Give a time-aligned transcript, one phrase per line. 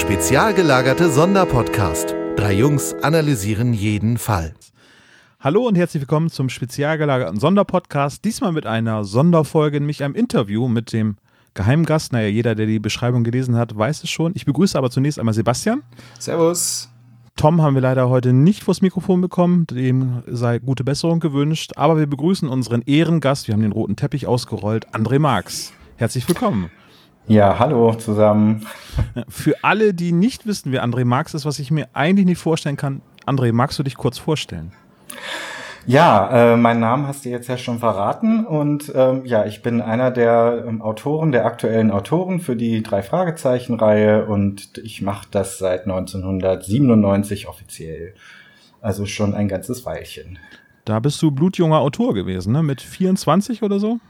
[0.00, 2.14] Spezial gelagerte Sonderpodcast.
[2.34, 4.54] Drei Jungs analysieren jeden Fall.
[5.38, 8.24] Hallo und herzlich willkommen zum spezial gelagerten Sonderpodcast.
[8.24, 11.16] Diesmal mit einer Sonderfolge, nämlich einem Interview mit dem
[11.52, 12.14] Geheimgast.
[12.14, 14.32] Naja, jeder, der die Beschreibung gelesen hat, weiß es schon.
[14.34, 15.82] Ich begrüße aber zunächst einmal Sebastian.
[16.18, 16.88] Servus.
[17.36, 21.98] Tom haben wir leider heute nicht vors Mikrofon bekommen, dem sei gute Besserung gewünscht, aber
[21.98, 25.74] wir begrüßen unseren Ehrengast, wir haben den roten Teppich ausgerollt, André Marx.
[25.96, 26.70] Herzlich willkommen.
[27.30, 28.66] Ja, hallo zusammen.
[29.28, 32.76] Für alle, die nicht wissen, wer André Marx ist, was ich mir eigentlich nicht vorstellen
[32.76, 34.72] kann, André, magst du dich kurz vorstellen?
[35.86, 39.80] Ja, äh, meinen Namen hast du jetzt ja schon verraten und ähm, ja, ich bin
[39.80, 45.60] einer der ähm, Autoren, der aktuellen Autoren für die drei Fragezeichen-Reihe und ich mache das
[45.60, 48.14] seit 1997 offiziell.
[48.80, 50.40] Also schon ein ganzes Weilchen.
[50.84, 52.64] Da bist du blutjunger Autor gewesen, ne?
[52.64, 54.00] Mit 24 oder so?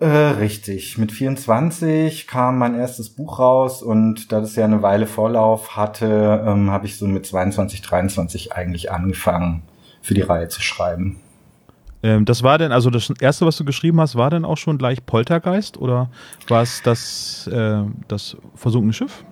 [0.00, 0.96] Äh, richtig.
[0.96, 6.44] Mit 24 kam mein erstes Buch raus und da das ja eine Weile Vorlauf hatte,
[6.46, 9.62] ähm, habe ich so mit 22, 23 eigentlich angefangen
[10.00, 11.18] für die Reihe zu schreiben.
[12.04, 14.78] Ähm, das war denn, also das erste, was du geschrieben hast, war denn auch schon
[14.78, 16.10] gleich Poltergeist oder
[16.46, 19.24] war es das, äh, das versunkene Schiff?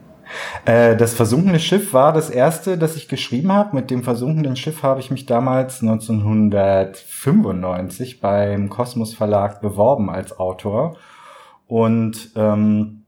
[0.65, 3.77] Äh, das versunkene Schiff war das erste, das ich geschrieben habe.
[3.77, 10.97] Mit dem versunkenen Schiff habe ich mich damals 1995 beim Kosmos Verlag beworben als Autor.
[11.67, 13.06] Und ähm,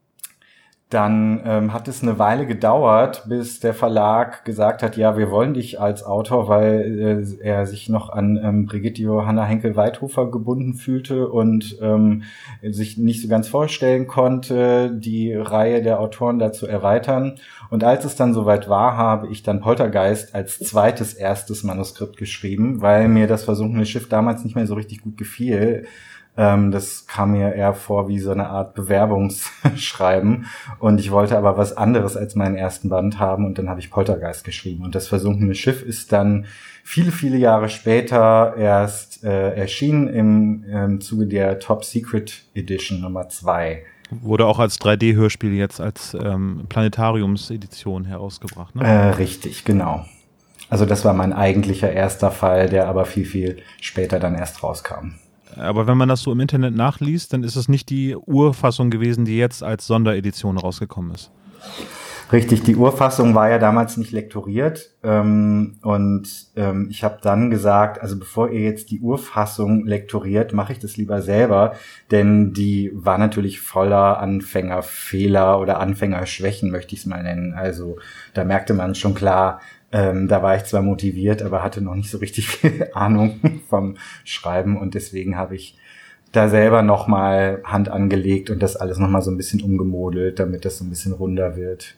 [0.90, 5.52] dann ähm, hat es eine Weile gedauert, bis der Verlag gesagt hat, ja, wir wollen
[5.52, 11.28] dich als Autor, weil äh, er sich noch an ähm, Brigitte Johanna Henkel-Weithofer gebunden fühlte
[11.28, 12.22] und ähm,
[12.62, 17.34] sich nicht so ganz vorstellen konnte, die Reihe der Autoren dazu erweitern.
[17.68, 22.80] Und als es dann soweit war, habe ich dann Poltergeist als zweites erstes Manuskript geschrieben,
[22.80, 25.86] weil mir das versunkene Schiff damals nicht mehr so richtig gut gefiel
[26.38, 30.46] ähm, das kam mir eher vor wie so eine Art Bewerbungsschreiben.
[30.78, 33.44] Und ich wollte aber was anderes als meinen ersten Band haben.
[33.44, 34.84] Und dann habe ich Poltergeist geschrieben.
[34.84, 36.46] Und das versunkene Schiff ist dann
[36.84, 43.28] viele, viele Jahre später erst äh, erschienen im, im Zuge der Top Secret Edition Nummer
[43.28, 43.82] zwei.
[44.10, 48.84] Wurde auch als 3D-Hörspiel jetzt als ähm, Planetariums-Edition herausgebracht, ne?
[48.84, 50.06] Äh, richtig, genau.
[50.70, 55.14] Also das war mein eigentlicher erster Fall, der aber viel, viel später dann erst rauskam.
[55.58, 59.24] Aber wenn man das so im Internet nachliest, dann ist es nicht die Urfassung gewesen,
[59.24, 61.30] die jetzt als Sonderedition rausgekommen ist.
[62.30, 68.02] Richtig, die Urfassung war ja damals nicht lektoriert ähm, und ähm, ich habe dann gesagt,
[68.02, 71.72] also bevor ihr jetzt die Urfassung lektoriert, mache ich das lieber selber,
[72.10, 77.54] denn die war natürlich voller Anfängerfehler oder Anfängerschwächen, möchte ich es mal nennen.
[77.54, 77.96] Also
[78.34, 79.60] da merkte man schon klar,
[79.92, 83.96] ähm, da war ich zwar motiviert, aber hatte noch nicht so richtig viel Ahnung vom
[84.24, 85.78] Schreiben und deswegen habe ich
[86.32, 90.78] da selber nochmal Hand angelegt und das alles nochmal so ein bisschen umgemodelt, damit das
[90.78, 91.96] so ein bisschen runder wird.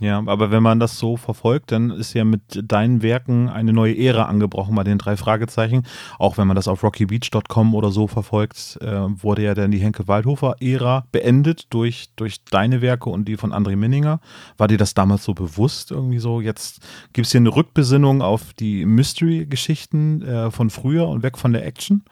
[0.00, 3.98] Ja, aber wenn man das so verfolgt, dann ist ja mit deinen Werken eine neue
[3.98, 5.84] Ära angebrochen bei den drei Fragezeichen.
[6.18, 11.06] Auch wenn man das auf rockybeach.com oder so verfolgt, äh, wurde ja dann die Henke-Waldhofer-Ära
[11.10, 14.20] beendet durch, durch deine Werke und die von André Minninger.
[14.56, 16.40] War dir das damals so bewusst irgendwie so?
[16.40, 16.80] Jetzt
[17.12, 21.66] gibt es hier eine Rückbesinnung auf die Mystery-Geschichten äh, von früher und weg von der
[21.66, 22.04] Action?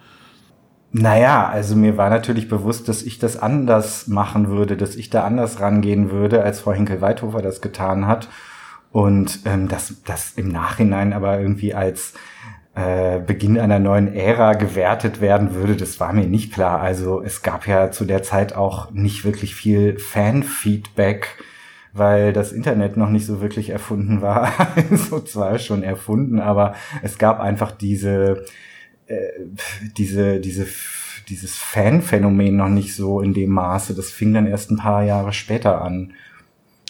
[0.99, 5.25] Naja, also mir war natürlich bewusst, dass ich das anders machen würde, dass ich da
[5.25, 8.31] anders rangehen würde, als Frau Henkel-Weithofer das getan hat.
[8.93, 12.15] Und ähm, dass das im Nachhinein aber irgendwie als
[12.75, 16.81] äh, Beginn einer neuen Ära gewertet werden würde, das war mir nicht klar.
[16.81, 21.29] Also es gab ja zu der Zeit auch nicht wirklich viel Fan-Feedback,
[21.93, 24.51] weil das Internet noch nicht so wirklich erfunden war.
[24.93, 28.47] so zwar schon erfunden, aber es gab einfach diese
[29.07, 29.17] äh,
[29.97, 30.67] diese, diese,
[31.29, 33.95] dieses Fan-Phänomen noch nicht so in dem Maße.
[33.95, 36.13] Das fing dann erst ein paar Jahre später an.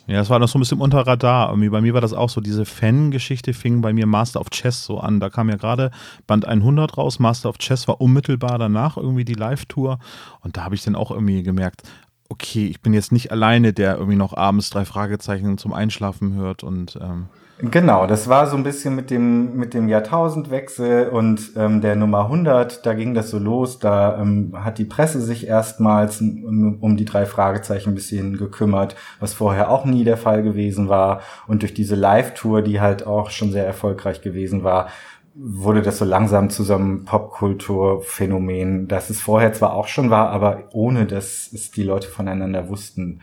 [0.06, 1.56] Ja, das war noch so ein bisschen unter Radar.
[1.56, 2.40] Bei mir war das auch so.
[2.40, 5.18] Diese Fan-Geschichte fing bei mir Master of Chess so an.
[5.18, 5.90] Da kam ja gerade
[6.28, 7.18] Band 100 raus.
[7.18, 9.98] Master of Chess war unmittelbar danach irgendwie die Live-Tour.
[10.42, 11.82] Und da habe ich dann auch irgendwie gemerkt,
[12.28, 16.62] okay, ich bin jetzt nicht alleine, der irgendwie noch abends drei Fragezeichen zum Einschlafen hört
[16.62, 17.26] und ähm,
[17.58, 22.24] Genau, das war so ein bisschen mit dem, mit dem Jahrtausendwechsel und ähm, der Nummer
[22.24, 26.98] 100, da ging das so los, da ähm, hat die Presse sich erstmals um, um
[26.98, 31.22] die drei Fragezeichen ein bisschen gekümmert, was vorher auch nie der Fall gewesen war.
[31.46, 34.88] Und durch diese Live-Tour, die halt auch schon sehr erfolgreich gewesen war,
[35.34, 40.28] wurde das so langsam zu so einem Popkulturphänomen, das es vorher zwar auch schon war,
[40.28, 43.22] aber ohne dass es die Leute voneinander wussten.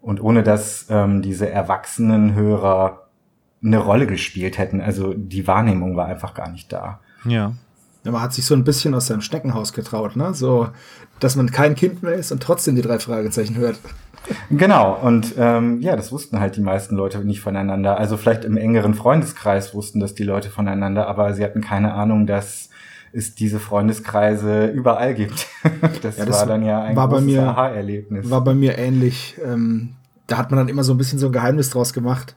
[0.00, 3.09] Und ohne dass ähm, diese erwachsenen Hörer
[3.62, 4.80] eine Rolle gespielt hätten.
[4.80, 7.00] Also die Wahrnehmung war einfach gar nicht da.
[7.24, 7.52] Ja.
[8.04, 10.32] Ja, man hat sich so ein bisschen aus seinem Schneckenhaus getraut, ne?
[10.32, 10.68] So,
[11.18, 13.78] dass man kein Kind mehr ist und trotzdem die drei Fragezeichen hört.
[14.50, 17.98] Genau, und ähm, ja, das wussten halt die meisten Leute nicht voneinander.
[17.98, 22.26] Also vielleicht im engeren Freundeskreis wussten das die Leute voneinander, aber sie hatten keine Ahnung,
[22.26, 22.70] dass
[23.12, 25.46] es diese Freundeskreise überall gibt.
[26.02, 28.30] das, ja, das war dann ja ein war großes Aha-Erlebnis.
[28.30, 29.36] War bei mir ähnlich.
[29.44, 29.94] Ähm,
[30.26, 32.36] da hat man dann immer so ein bisschen so ein Geheimnis draus gemacht.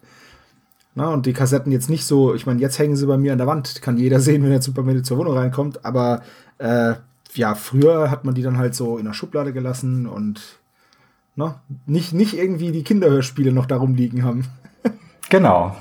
[0.96, 3.40] Na, und die Kassetten jetzt nicht so, ich meine, jetzt hängen sie bei mir an
[3.40, 6.22] der Wand, kann jeder sehen, wenn er zu, bei mir zur Wohnung reinkommt, aber
[6.60, 6.94] äh,
[7.34, 10.60] ja, früher hat man die dann halt so in der Schublade gelassen und
[11.36, 14.46] na, nicht, nicht irgendwie die Kinderhörspiele noch darum liegen haben.
[15.30, 15.76] genau,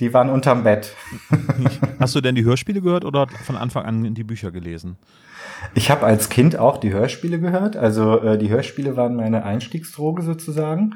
[0.00, 0.94] die waren unterm Bett.
[2.00, 4.96] Hast du denn die Hörspiele gehört oder von Anfang an die Bücher gelesen?
[5.74, 7.76] Ich habe als Kind auch die Hörspiele gehört.
[7.76, 10.94] Also äh, die Hörspiele waren meine Einstiegsdroge sozusagen.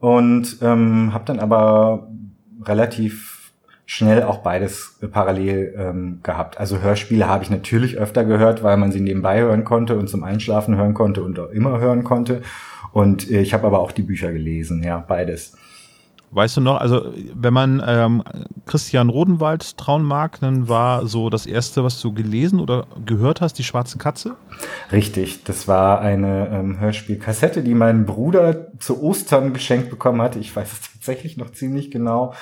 [0.00, 2.08] Und ähm, habe dann aber
[2.64, 3.42] relativ
[3.86, 6.58] schnell auch beides äh, parallel ähm, gehabt.
[6.58, 10.24] Also Hörspiele habe ich natürlich öfter gehört, weil man sie nebenbei hören konnte und zum
[10.24, 12.42] Einschlafen hören konnte und auch immer hören konnte.
[12.92, 15.54] Und äh, ich habe aber auch die Bücher gelesen, ja, beides.
[16.34, 18.22] Weißt du noch, also wenn man ähm,
[18.64, 23.58] Christian Rodenwald trauen mag, dann war so das erste, was du gelesen oder gehört hast,
[23.58, 24.36] die Schwarze Katze?
[24.90, 30.38] Richtig, das war eine ähm, Hörspielkassette, die mein Bruder zu Ostern geschenkt bekommen hatte.
[30.38, 32.32] Ich weiß es tatsächlich noch ziemlich genau.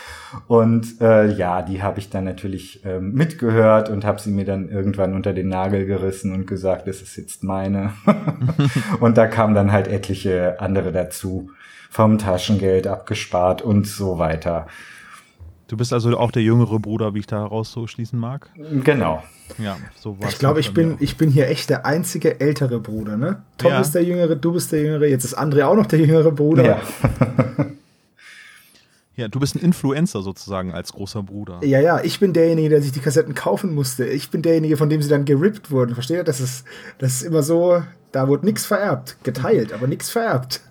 [0.46, 4.68] Und äh, ja, die habe ich dann natürlich ähm, mitgehört und habe sie mir dann
[4.68, 7.94] irgendwann unter den Nagel gerissen und gesagt, das ist jetzt meine.
[9.00, 11.50] und da kamen dann halt etliche andere dazu
[11.88, 14.66] vom Taschengeld abgespart und so weiter.
[15.66, 18.50] Du bist also auch der jüngere Bruder, wie ich da heraus so schließen mag?
[18.84, 19.22] Genau.
[19.56, 23.16] Ja, so war Ich glaube, ich bin, ich bin hier echt der einzige ältere Bruder,
[23.16, 23.42] ne?
[23.56, 23.80] Tom ja.
[23.80, 26.64] ist der Jüngere, du bist der Jüngere, jetzt ist André auch noch der jüngere Bruder.
[26.64, 26.80] Ja.
[29.16, 31.60] ja, du bist ein Influencer sozusagen als großer Bruder.
[31.62, 34.06] Ja, ja, ich bin derjenige, der sich die Kassetten kaufen musste.
[34.06, 35.94] Ich bin derjenige, von dem sie dann gerippt wurden.
[35.94, 36.24] Versteht ihr?
[36.24, 36.64] Das ist,
[36.98, 39.16] das ist immer so, da wurde nichts vererbt.
[39.22, 40.60] Geteilt, aber nichts vererbt.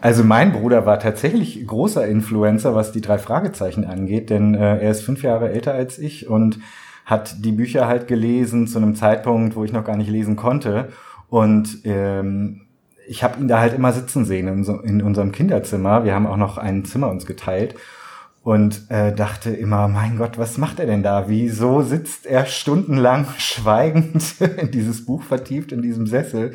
[0.00, 4.92] Also mein Bruder war tatsächlich großer Influencer, was die drei Fragezeichen angeht, denn äh, er
[4.92, 6.60] ist fünf Jahre älter als ich und
[7.04, 10.90] hat die Bücher halt gelesen zu einem Zeitpunkt, wo ich noch gar nicht lesen konnte.
[11.28, 12.67] Und ähm,
[13.08, 16.04] ich habe ihn da halt immer sitzen sehen in, so, in unserem Kinderzimmer.
[16.04, 17.74] Wir haben auch noch ein Zimmer uns geteilt
[18.42, 21.28] und äh, dachte immer, mein Gott, was macht er denn da?
[21.28, 26.52] Wieso sitzt er stundenlang schweigend in dieses Buch vertieft in diesem Sessel?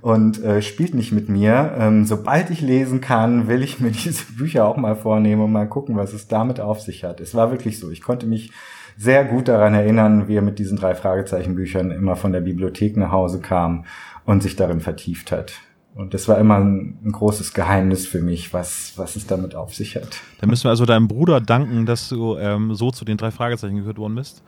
[0.00, 1.74] und äh, spielt nicht mit mir.
[1.78, 5.68] Ähm, sobald ich lesen kann, will ich mir diese Bücher auch mal vornehmen und mal
[5.68, 7.20] gucken, was es damit auf sich hat.
[7.20, 7.90] Es war wirklich so.
[7.90, 8.52] Ich konnte mich
[8.96, 13.10] sehr gut daran erinnern, wie er mit diesen drei Fragezeichenbüchern immer von der Bibliothek nach
[13.10, 13.84] Hause kam
[14.24, 15.54] und sich darin vertieft hat.
[15.94, 19.74] Und das war immer ein, ein, großes Geheimnis für mich, was, was es damit auf
[19.74, 20.08] sich hat.
[20.40, 23.76] Da müssen wir also deinem Bruder danken, dass du ähm, so zu den drei Fragezeichen
[23.76, 24.42] gehört worden bist.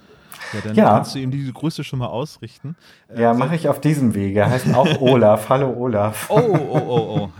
[0.52, 0.84] Ja, dann ja.
[0.90, 2.76] kannst du ihm diese Grüße schon mal ausrichten.
[3.14, 4.40] Ja, mache ich auf diesem Wege.
[4.40, 5.48] Er heißt auch Olaf.
[5.48, 6.28] Hallo Olaf.
[6.28, 7.30] Oh, oh, oh, oh.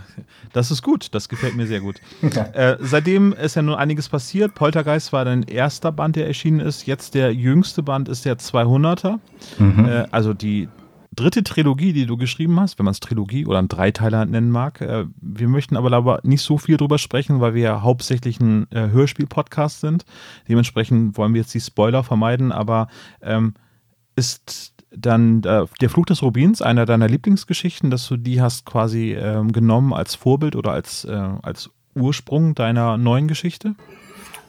[0.53, 1.13] Das ist gut.
[1.13, 1.95] Das gefällt mir sehr gut.
[2.35, 2.43] Ja.
[2.53, 4.55] Äh, seitdem ist ja nun einiges passiert.
[4.55, 6.85] Poltergeist war dein erster Band, der erschienen ist.
[6.85, 9.19] Jetzt der jüngste Band ist der 200er.
[9.57, 9.85] Mhm.
[9.85, 10.67] Äh, also die
[11.15, 14.81] dritte Trilogie, die du geschrieben hast, wenn man es Trilogie oder einen Dreiteiler nennen mag.
[14.81, 18.69] Äh, wir möchten aber, aber nicht so viel drüber sprechen, weil wir ja hauptsächlich ein
[18.71, 20.05] äh, Hörspiel-Podcast sind.
[20.47, 22.87] Dementsprechend wollen wir jetzt die Spoiler vermeiden, aber
[23.21, 23.53] ähm,
[24.15, 29.13] ist dann äh, der Fluch des Rubins einer deiner Lieblingsgeschichten, dass du die hast quasi
[29.13, 33.75] ähm, genommen als Vorbild oder als, äh, als Ursprung deiner neuen Geschichte?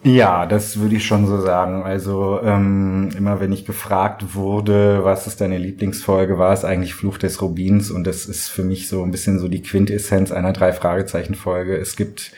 [0.02, 1.82] Ja, das würde ich schon so sagen.
[1.82, 7.18] Also ähm, immer wenn ich gefragt wurde, was ist deine Lieblingsfolge, war es eigentlich Fluch
[7.18, 10.72] des Rubins und das ist für mich so ein bisschen so die Quintessenz einer drei
[10.72, 11.76] Fragezeichen Folge.
[11.76, 12.32] Es gibt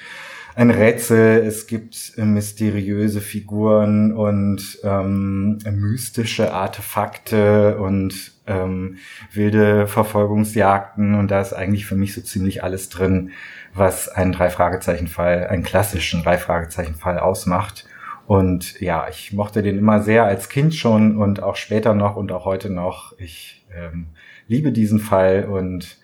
[0.59, 8.97] ein Rätsel, es gibt äh, mysteriöse Figuren und ähm, mystische Artefakte und ähm,
[9.33, 13.31] wilde Verfolgungsjagden und da ist eigentlich für mich so ziemlich alles drin
[13.79, 17.87] was einen Drei-Fragezeichen-Fall, einen klassischen Drei-Fragezeichen-Fall ausmacht.
[18.27, 22.31] Und ja, ich mochte den immer sehr als Kind schon und auch später noch und
[22.31, 23.15] auch heute noch.
[23.19, 24.09] Ich ähm,
[24.47, 25.99] liebe diesen Fall und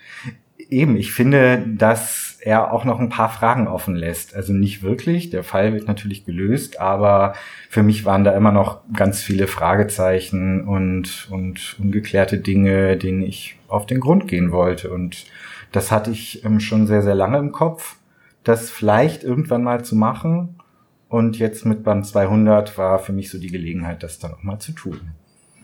[0.71, 4.35] eben, ich finde, dass er auch noch ein paar Fragen offen lässt.
[4.35, 7.35] Also nicht wirklich, der Fall wird natürlich gelöst, aber
[7.71, 13.57] für mich waren da immer noch ganz viele Fragezeichen und, und ungeklärte Dinge, denen ich
[13.69, 14.91] auf den Grund gehen wollte.
[14.91, 15.27] Und
[15.75, 17.97] das hatte ich ähm, schon sehr, sehr lange im Kopf,
[18.45, 20.61] das vielleicht irgendwann mal zu machen.
[21.09, 24.59] Und jetzt mit Band 200 war für mich so die Gelegenheit, das dann auch mal
[24.61, 25.01] zu tun.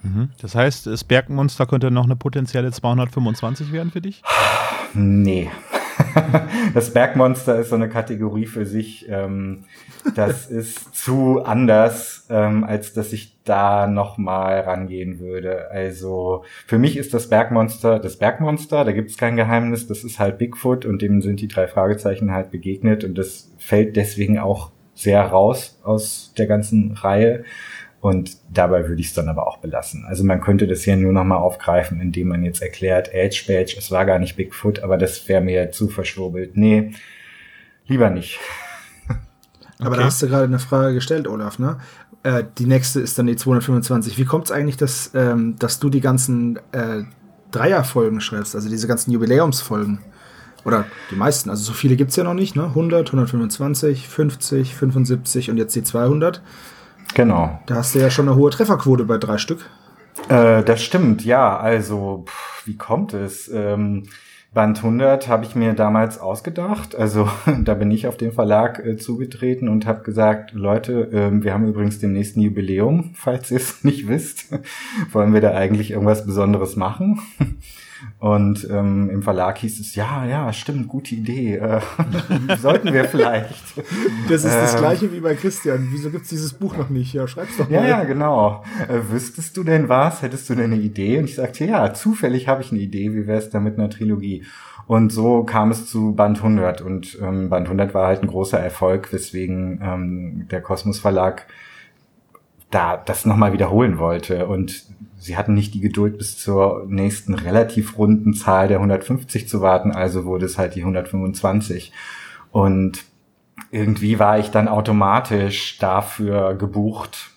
[0.02, 0.30] Mhm.
[0.40, 4.22] Das heißt, das Bergmonster könnte noch eine potenzielle 225 werden für dich?
[4.92, 5.48] Nee.
[6.74, 9.08] das Bergmonster ist so eine Kategorie für sich.
[9.08, 9.66] Ähm,
[10.16, 15.70] das ist zu anders, ähm, als dass ich da noch mal rangehen würde.
[15.72, 18.84] Also für mich ist das Bergmonster das Bergmonster.
[18.84, 19.88] Da gibt es kein Geheimnis.
[19.88, 23.96] Das ist halt Bigfoot und dem sind die drei Fragezeichen halt begegnet und das fällt
[23.96, 27.44] deswegen auch sehr raus aus der ganzen Reihe.
[28.00, 30.06] Und dabei würde ich es dann aber auch belassen.
[30.06, 33.90] Also man könnte das hier nur nochmal aufgreifen, indem man jetzt erklärt, Edge Badge, es
[33.90, 36.56] war gar nicht Bigfoot, aber das wäre mir zu verschwurbelt.
[36.56, 36.92] Nee,
[37.86, 38.38] lieber nicht.
[39.80, 39.98] Aber okay.
[39.98, 41.78] da hast du gerade eine Frage gestellt, Olaf, ne?
[42.22, 44.18] Äh, die nächste ist dann die 225.
[44.18, 47.04] Wie kommt es eigentlich, dass, ähm, dass du die ganzen äh,
[47.50, 50.00] Dreierfolgen schreibst, also diese ganzen Jubiläumsfolgen?
[50.64, 52.64] Oder die meisten, also so viele gibt es ja noch nicht, ne?
[52.64, 56.42] 100, 125, 50, 75 und jetzt die 200.
[57.14, 57.60] Genau.
[57.66, 59.64] Da hast du ja schon eine hohe Trefferquote bei drei Stück.
[60.28, 61.58] Äh, das stimmt, ja.
[61.58, 63.48] Also, pff, wie kommt es?
[63.48, 64.04] Ähm,
[64.52, 66.96] Band 100 habe ich mir damals ausgedacht.
[66.96, 67.28] Also
[67.64, 71.68] da bin ich auf den Verlag äh, zugetreten und habe gesagt, Leute, äh, wir haben
[71.68, 74.46] übrigens den nächsten Jubiläum, falls ihr es nicht wisst.
[75.12, 77.20] Wollen wir da eigentlich irgendwas Besonderes machen?
[78.18, 81.56] Und ähm, im Verlag hieß es, ja, ja, stimmt, gute Idee.
[81.56, 81.80] Äh,
[82.58, 83.78] sollten wir vielleicht.
[84.28, 85.88] Das ist das ähm, gleiche wie bei Christian.
[85.90, 87.12] Wieso gibt's dieses Buch noch nicht?
[87.12, 87.76] Ja, schreib's doch mal.
[87.76, 88.64] Ja, ja, genau.
[88.88, 90.22] Äh, wüsstest du denn was?
[90.22, 91.18] Hättest du denn eine Idee?
[91.18, 93.14] Und ich sagte, ja, zufällig habe ich eine Idee.
[93.14, 94.44] Wie wär's da mit einer Trilogie?
[94.86, 96.80] Und so kam es zu Band 100.
[96.80, 101.46] Und ähm, Band 100 war halt ein großer Erfolg, weswegen ähm, der Kosmos Verlag
[102.70, 104.46] da das nochmal wiederholen wollte.
[104.46, 104.84] Und
[105.20, 109.92] sie hatten nicht die Geduld, bis zur nächsten relativ runden Zahl der 150 zu warten,
[109.92, 111.92] also wurde es halt die 125.
[112.50, 113.04] Und
[113.70, 117.30] irgendwie war ich dann automatisch dafür gebucht.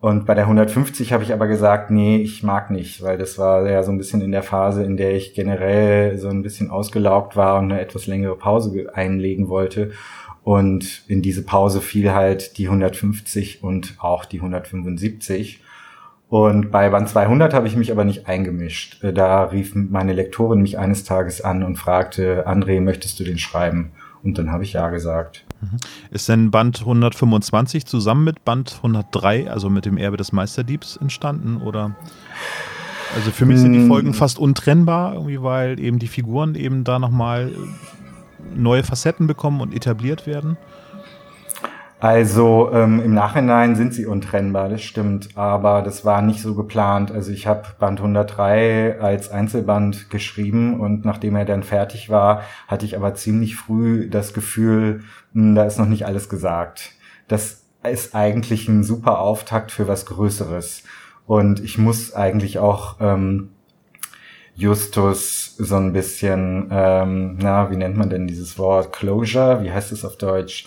[0.00, 3.68] Und bei der 150 habe ich aber gesagt, nee, ich mag nicht, weil das war
[3.68, 7.36] ja so ein bisschen in der Phase, in der ich generell so ein bisschen ausgelaugt
[7.36, 9.92] war und eine etwas längere Pause einlegen wollte.
[10.42, 15.60] Und in diese Pause fiel halt die 150 und auch die 175.
[16.32, 19.04] Und bei Band 200 habe ich mich aber nicht eingemischt.
[19.04, 23.36] Äh, da rief meine Lektorin mich eines Tages an und fragte, André, möchtest du den
[23.36, 23.90] schreiben?
[24.22, 25.44] Und dann habe ich ja gesagt.
[25.60, 25.76] Mhm.
[26.10, 31.60] Ist denn Band 125 zusammen mit Band 103, also mit dem Erbe des Meisterdiebs, entstanden?
[31.60, 31.96] Oder?
[33.14, 33.88] Also für mich sind die hm.
[33.88, 37.52] Folgen fast untrennbar, irgendwie, weil eben die Figuren eben da nochmal
[38.56, 40.56] neue Facetten bekommen und etabliert werden.
[42.02, 47.12] Also ähm, im Nachhinein sind sie untrennbar, das stimmt, aber das war nicht so geplant.
[47.12, 52.86] Also ich habe Band 103 als Einzelband geschrieben und nachdem er dann fertig war, hatte
[52.86, 56.90] ich aber ziemlich früh das Gefühl, mh, hm, da ist noch nicht alles gesagt.
[57.28, 60.82] Das ist eigentlich ein super Auftakt für was Größeres.
[61.28, 63.50] Und ich muss eigentlich auch ähm,
[64.56, 68.92] Justus so ein bisschen, ähm, na, wie nennt man denn dieses Wort?
[68.92, 70.66] Closure, wie heißt es auf Deutsch?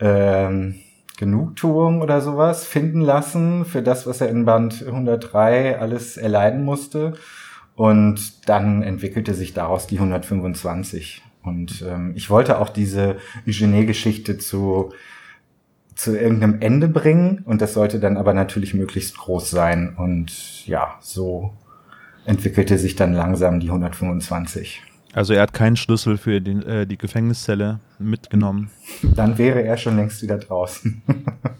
[0.00, 0.76] Ähm,
[1.16, 7.14] Genugtuung oder sowas finden lassen für das, was er in Band 103 alles erleiden musste.
[7.74, 11.22] Und dann entwickelte sich daraus die 125.
[11.42, 14.92] Und ähm, ich wollte auch diese Eugenie-Geschichte zu,
[15.94, 17.42] zu irgendeinem Ende bringen.
[17.44, 19.94] Und das sollte dann aber natürlich möglichst groß sein.
[19.96, 21.52] Und ja, so
[22.24, 24.82] entwickelte sich dann langsam die 125.
[25.16, 28.70] Also er hat keinen Schlüssel für den, äh, die Gefängniszelle mitgenommen.
[29.02, 31.00] Dann wäre er schon längst wieder draußen.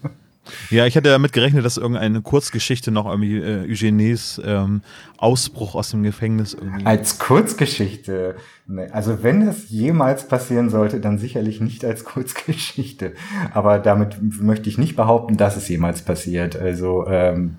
[0.69, 4.83] ja, ich hatte damit gerechnet, dass irgendeine Kurzgeschichte noch irgendwie äh, Eugenies ähm,
[5.17, 6.85] Ausbruch aus dem Gefängnis irgendwie.
[6.85, 8.35] Als Kurzgeschichte.
[8.67, 13.13] Nee, also wenn das jemals passieren sollte, dann sicherlich nicht als Kurzgeschichte.
[13.55, 16.55] Aber damit möchte ich nicht behaupten, dass es jemals passiert.
[16.55, 17.55] Also ähm,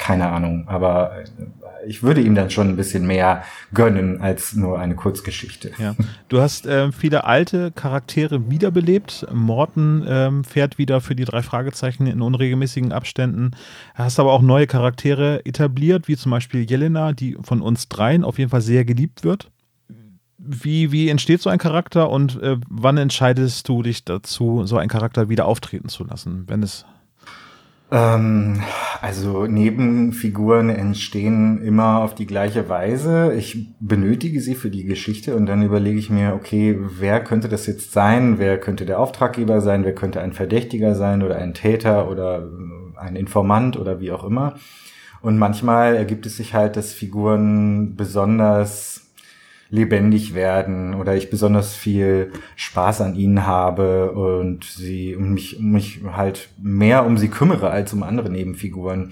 [0.00, 0.66] keine Ahnung.
[0.66, 1.26] Aber äh,
[1.86, 5.72] ich würde ihm dann schon ein bisschen mehr gönnen als nur eine Kurzgeschichte.
[5.78, 5.94] Ja.
[6.28, 9.26] Du hast äh, viele alte Charaktere wiederbelebt.
[9.32, 13.52] Morten ähm, fährt wieder für die drei Fragezeichen in unregelmäßigen Abständen.
[13.94, 18.38] Hast aber auch neue Charaktere etabliert, wie zum Beispiel Jelena, die von uns dreien auf
[18.38, 19.50] jeden Fall sehr geliebt wird.
[20.38, 24.88] Wie, wie entsteht so ein Charakter und äh, wann entscheidest du dich dazu, so einen
[24.88, 26.86] Charakter wieder auftreten zu lassen, wenn es
[27.90, 28.62] ähm,
[29.00, 33.32] also Nebenfiguren entstehen immer auf die gleiche Weise.
[33.34, 37.66] Ich benötige sie für die Geschichte und dann überlege ich mir, okay, wer könnte das
[37.66, 38.38] jetzt sein?
[38.38, 39.84] Wer könnte der Auftraggeber sein?
[39.84, 42.48] Wer könnte ein Verdächtiger sein oder ein Täter oder
[42.96, 44.54] ein Informant oder wie auch immer?
[45.22, 49.09] Und manchmal ergibt es sich halt, dass Figuren besonders
[49.70, 56.50] lebendig werden oder ich besonders viel Spaß an ihnen habe und sie mich, mich halt
[56.60, 59.10] mehr um sie kümmere als um andere Nebenfiguren.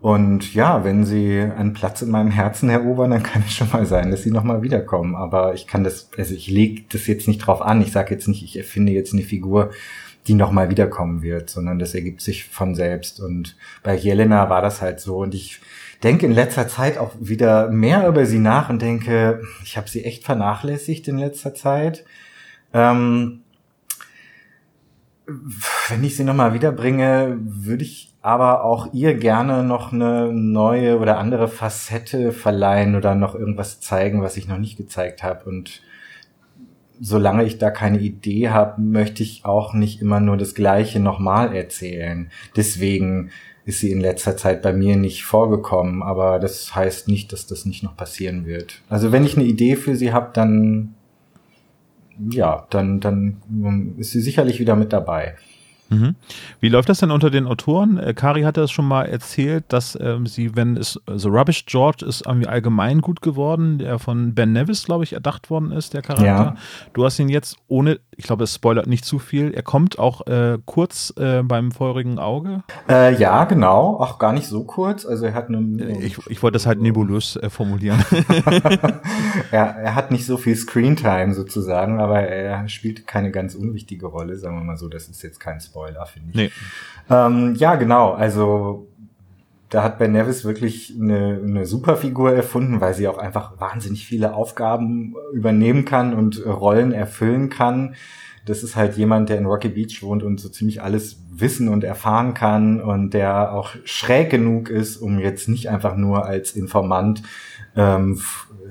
[0.00, 3.84] Und ja, wenn sie einen Platz in meinem Herzen erobern, dann kann es schon mal
[3.84, 5.16] sein, dass sie nochmal wiederkommen.
[5.16, 7.80] Aber ich kann das, also ich lege das jetzt nicht drauf an.
[7.82, 9.70] Ich sage jetzt nicht, ich erfinde jetzt eine Figur,
[10.28, 13.20] die nochmal wiederkommen wird, sondern das ergibt sich von selbst.
[13.20, 15.16] Und bei Jelena war das halt so.
[15.16, 15.60] Und ich
[16.02, 20.04] denke in letzter Zeit auch wieder mehr über sie nach und denke, ich habe sie
[20.04, 22.04] echt vernachlässigt in letzter Zeit.
[22.72, 23.40] Ähm,
[25.88, 31.18] wenn ich sie nochmal wiederbringe, würde ich aber auch ihr gerne noch eine neue oder
[31.18, 35.48] andere Facette verleihen oder noch irgendwas zeigen, was ich noch nicht gezeigt habe.
[35.48, 35.82] Und
[37.00, 41.54] solange ich da keine Idee habe, möchte ich auch nicht immer nur das Gleiche nochmal
[41.54, 42.30] erzählen.
[42.56, 43.30] Deswegen
[43.64, 47.66] ist sie in letzter Zeit bei mir nicht vorgekommen, aber das heißt nicht, dass das
[47.66, 48.80] nicht noch passieren wird.
[48.88, 50.94] Also wenn ich eine Idee für sie habe, dann
[52.30, 55.36] ja, dann, dann ist sie sicherlich wieder mit dabei.
[55.90, 56.16] Mhm.
[56.60, 57.98] Wie läuft das denn unter den Autoren?
[57.98, 62.04] Äh, Kari hatte es schon mal erzählt, dass ähm, sie, wenn es, also Rubbish George
[62.04, 66.02] ist irgendwie allgemein gut geworden, der von Ben Nevis, glaube ich, erdacht worden ist, der
[66.02, 66.26] Charakter.
[66.26, 66.54] Ja.
[66.92, 70.26] Du hast ihn jetzt ohne, ich glaube, es spoilert nicht zu viel, er kommt auch
[70.26, 72.62] äh, kurz äh, beim feurigen Auge.
[72.88, 75.06] Äh, ja, genau, auch gar nicht so kurz.
[75.06, 75.82] Also er hat eine.
[75.82, 78.04] Äh, ich, ich wollte das halt nebulös äh, formulieren.
[79.50, 84.36] er, er hat nicht so viel Screentime sozusagen, aber er spielt keine ganz unwichtige Rolle,
[84.36, 84.88] sagen wir mal so.
[84.88, 85.77] Das ist jetzt kein Spoiler.
[85.78, 86.34] Spoiler, finde ich.
[86.34, 86.50] Nee.
[87.10, 88.12] Ähm, ja, genau.
[88.12, 88.86] Also
[89.68, 94.06] da hat Ben Nevis wirklich eine, eine super Figur erfunden, weil sie auch einfach wahnsinnig
[94.06, 97.94] viele Aufgaben übernehmen kann und Rollen erfüllen kann.
[98.46, 101.84] Das ist halt jemand, der in Rocky Beach wohnt und so ziemlich alles wissen und
[101.84, 107.22] erfahren kann und der auch schräg genug ist, um jetzt nicht einfach nur als Informant
[107.76, 108.20] ähm,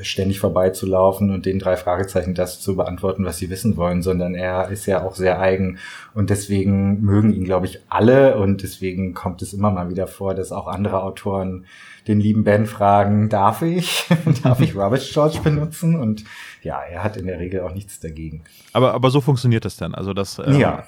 [0.01, 4.70] ständig vorbeizulaufen und den drei Fragezeichen das zu beantworten, was sie wissen wollen, sondern er
[4.70, 5.80] ist ja auch sehr eigen
[6.13, 10.34] und deswegen mögen ihn, glaube ich, alle und deswegen kommt es immer mal wieder vor,
[10.36, 11.66] dass auch andere Autoren
[12.08, 14.08] den lieben Ben fragen, darf ich,
[14.44, 16.00] darf ich Rubbish George benutzen?
[16.00, 16.24] Und
[16.62, 18.44] ja, er hat in der Regel auch nichts dagegen.
[18.74, 20.39] Aber, aber so funktioniert das dann, also das.
[20.39, 20.86] Ähm, ja,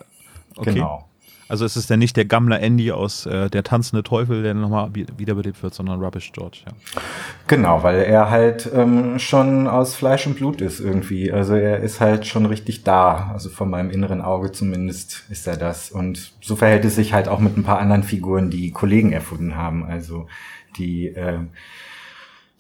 [0.56, 0.74] okay.
[0.74, 1.09] genau.
[1.50, 4.92] Also es ist ja nicht der Gammler Andy aus äh, Der tanzende Teufel, der nochmal
[4.94, 6.60] wiederbelebt wird, sondern Rubbish George.
[6.66, 7.02] Ja.
[7.48, 11.32] Genau, weil er halt ähm, schon aus Fleisch und Blut ist irgendwie.
[11.32, 13.32] Also er ist halt schon richtig da.
[13.34, 15.92] Also von meinem inneren Auge zumindest ist er das.
[15.92, 19.56] Und so verhält es sich halt auch mit ein paar anderen Figuren, die Kollegen erfunden
[19.56, 19.84] haben.
[19.84, 20.28] Also
[20.78, 21.40] die äh,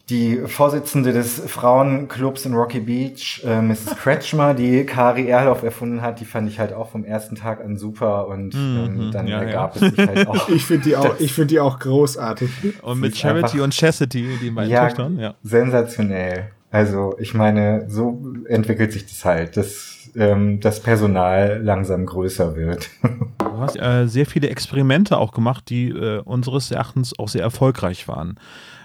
[0.09, 3.85] die Vorsitzende des Frauenclubs in Rocky Beach, äh, Mrs.
[4.01, 7.77] Kretschmer, die Kari Erloff erfunden hat, die fand ich halt auch vom ersten Tag an
[7.77, 9.87] super und ähm, mhm, dann ja, ergab ja.
[9.87, 10.49] es sich halt auch.
[10.49, 12.49] Ich finde die auch, ich finde die auch großartig.
[12.81, 15.35] Und mit Charity und Chastity, die beiden ja, Töchtern, ja.
[15.43, 16.51] Sensationell.
[16.71, 22.89] Also ich meine, so entwickelt sich das halt, dass ähm, das Personal langsam größer wird.
[23.59, 28.07] Du hast äh, sehr viele Experimente auch gemacht, die äh, unseres Erachtens auch sehr erfolgreich
[28.07, 28.39] waren.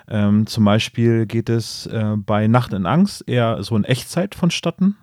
[0.08, 4.96] Ähm, zum Beispiel geht es äh, bei Nacht in Angst eher so in Echtzeit vonstatten.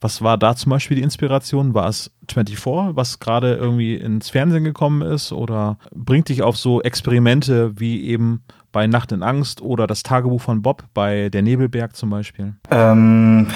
[0.00, 1.74] Was war da zum Beispiel die Inspiration?
[1.74, 5.32] War es 24, was gerade irgendwie ins Fernsehen gekommen ist?
[5.32, 10.42] Oder bringt dich auf so Experimente wie eben bei Nacht in Angst oder das Tagebuch
[10.42, 12.54] von Bob bei Der Nebelberg zum Beispiel?
[12.70, 13.48] Ähm,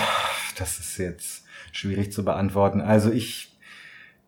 [0.56, 2.80] das ist jetzt schwierig zu beantworten.
[2.80, 3.56] Also ich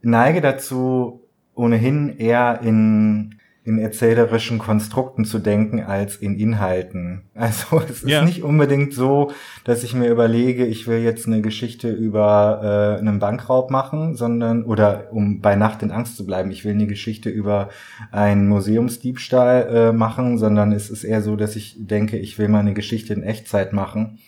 [0.03, 7.23] neige dazu, ohnehin eher in in erzählerischen Konstrukten zu denken als in Inhalten.
[7.41, 8.23] Also es ist ja.
[8.23, 9.33] nicht unbedingt so,
[9.65, 14.63] dass ich mir überlege, ich will jetzt eine Geschichte über äh, einen Bankraub machen, sondern
[14.65, 17.71] oder um bei Nacht in Angst zu bleiben, ich will eine Geschichte über
[18.13, 22.61] einen Museumsdiebstahl äh, machen, sondern es ist eher so, dass ich denke, ich will mal
[22.61, 24.19] eine Geschichte in Echtzeit machen.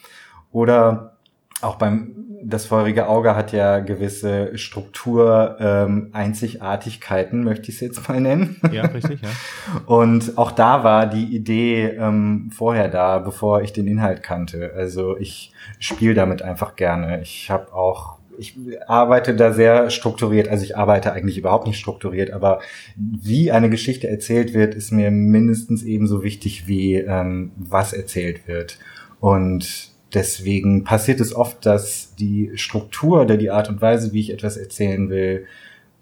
[0.53, 1.17] Oder
[1.63, 8.09] auch beim das feurige Auge hat ja gewisse Struktur, ähm, Einzigartigkeiten, möchte ich es jetzt
[8.09, 8.61] mal nennen.
[8.73, 9.29] Ja, richtig, ja.
[9.87, 14.73] Und auch da war die Idee ähm, vorher da, bevor ich den Inhalt kannte.
[14.77, 17.23] Also ich spiele damit einfach gerne.
[17.23, 22.31] Ich habe auch ich arbeite da sehr strukturiert, also ich arbeite eigentlich überhaupt nicht strukturiert,
[22.31, 22.61] aber
[22.97, 28.79] wie eine Geschichte erzählt wird, ist mir mindestens ebenso wichtig wie ähm, was erzählt wird.
[29.21, 34.31] Und deswegen passiert es oft, dass die Struktur oder die Art und Weise, wie ich
[34.31, 35.47] etwas erzählen will,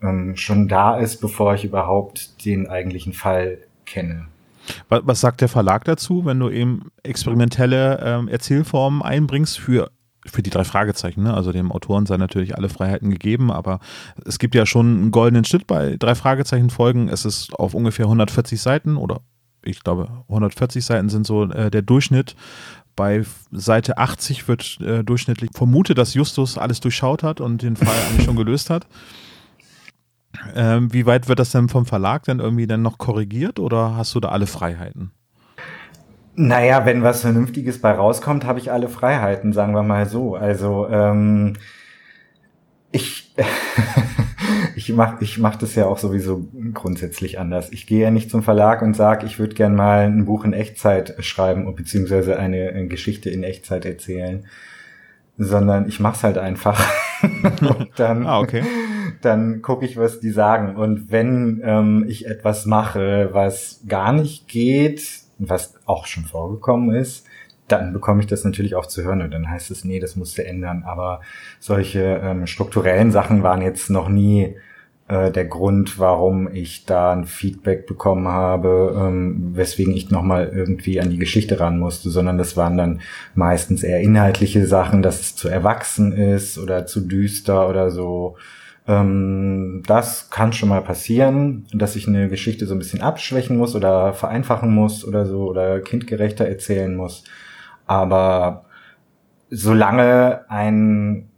[0.02, 4.26] ähm, schon da ist, bevor ich überhaupt den eigentlichen Fall kenne.
[4.88, 9.90] Was sagt der Verlag dazu, wenn du eben experimentelle ähm, Erzählformen einbringst für
[10.26, 11.32] für die drei Fragezeichen, ne?
[11.32, 13.80] also dem Autoren sei natürlich alle Freiheiten gegeben, aber
[14.26, 17.08] es gibt ja schon einen goldenen Schnitt bei drei Fragezeichen Folgen.
[17.08, 19.22] Es ist auf ungefähr 140 Seiten oder
[19.62, 22.36] ich glaube 140 Seiten sind so äh, der Durchschnitt
[23.00, 27.96] bei Seite 80 wird äh, durchschnittlich vermutet, dass Justus alles durchschaut hat und den Fall
[28.10, 28.86] eigentlich schon gelöst hat.
[30.54, 34.14] Ähm, wie weit wird das denn vom Verlag dann irgendwie dann noch korrigiert oder hast
[34.14, 35.12] du da alle Freiheiten?
[36.34, 40.34] Naja, wenn was Vernünftiges bei rauskommt, habe ich alle Freiheiten, sagen wir mal so.
[40.36, 41.54] Also ähm,
[42.92, 43.34] ich
[44.76, 47.72] ich mach ich mach das ja auch sowieso grundsätzlich anders.
[47.72, 50.52] Ich gehe ja nicht zum Verlag und sage, ich würde gern mal ein Buch in
[50.52, 54.46] Echtzeit schreiben beziehungsweise eine, eine Geschichte in Echtzeit erzählen,
[55.36, 56.82] sondern ich mach's halt einfach.
[57.42, 58.62] und dann, ah, okay.
[59.22, 60.76] dann gucke ich, was die sagen.
[60.76, 65.02] Und wenn ähm, ich etwas mache, was gar nicht geht,
[65.38, 67.26] was auch schon vorgekommen ist,
[67.72, 70.38] dann bekomme ich das natürlich auch zu hören und dann heißt es, nee, das musst
[70.38, 70.84] du ändern.
[70.86, 71.20] Aber
[71.58, 74.56] solche ähm, strukturellen Sachen waren jetzt noch nie
[75.10, 81.00] äh, der Grund, warum ich da ein Feedback bekommen habe, ähm, weswegen ich nochmal irgendwie
[81.00, 83.00] an die Geschichte ran musste, sondern das waren dann
[83.34, 88.36] meistens eher inhaltliche Sachen, dass es zu erwachsen ist oder zu düster oder so.
[88.86, 93.74] Ähm, das kann schon mal passieren, dass ich eine Geschichte so ein bisschen abschwächen muss
[93.74, 97.24] oder vereinfachen muss oder so oder kindgerechter erzählen muss.
[97.90, 98.66] Aber
[99.50, 101.28] solange ein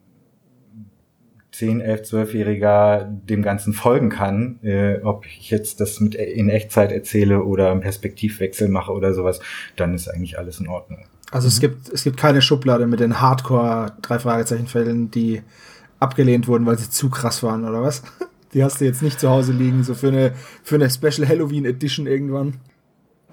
[1.52, 6.92] 10, 11, 12-Jähriger dem Ganzen folgen kann, äh, ob ich jetzt das mit in Echtzeit
[6.92, 9.40] erzähle oder einen Perspektivwechsel mache oder sowas,
[9.76, 11.06] dann ist eigentlich alles in Ordnung.
[11.30, 15.40] Also es gibt, es gibt keine Schublade mit den Hardcore drei Fragezeichen Fällen, die
[16.00, 18.02] abgelehnt wurden, weil sie zu krass waren, oder was?
[18.52, 21.64] Die hast du jetzt nicht zu Hause liegen, so für eine, für eine Special Halloween
[21.64, 22.60] Edition irgendwann.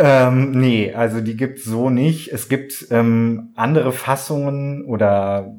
[0.01, 2.31] Ähm, nee, also die gibt's so nicht.
[2.31, 5.53] Es gibt ähm, andere Fassungen oder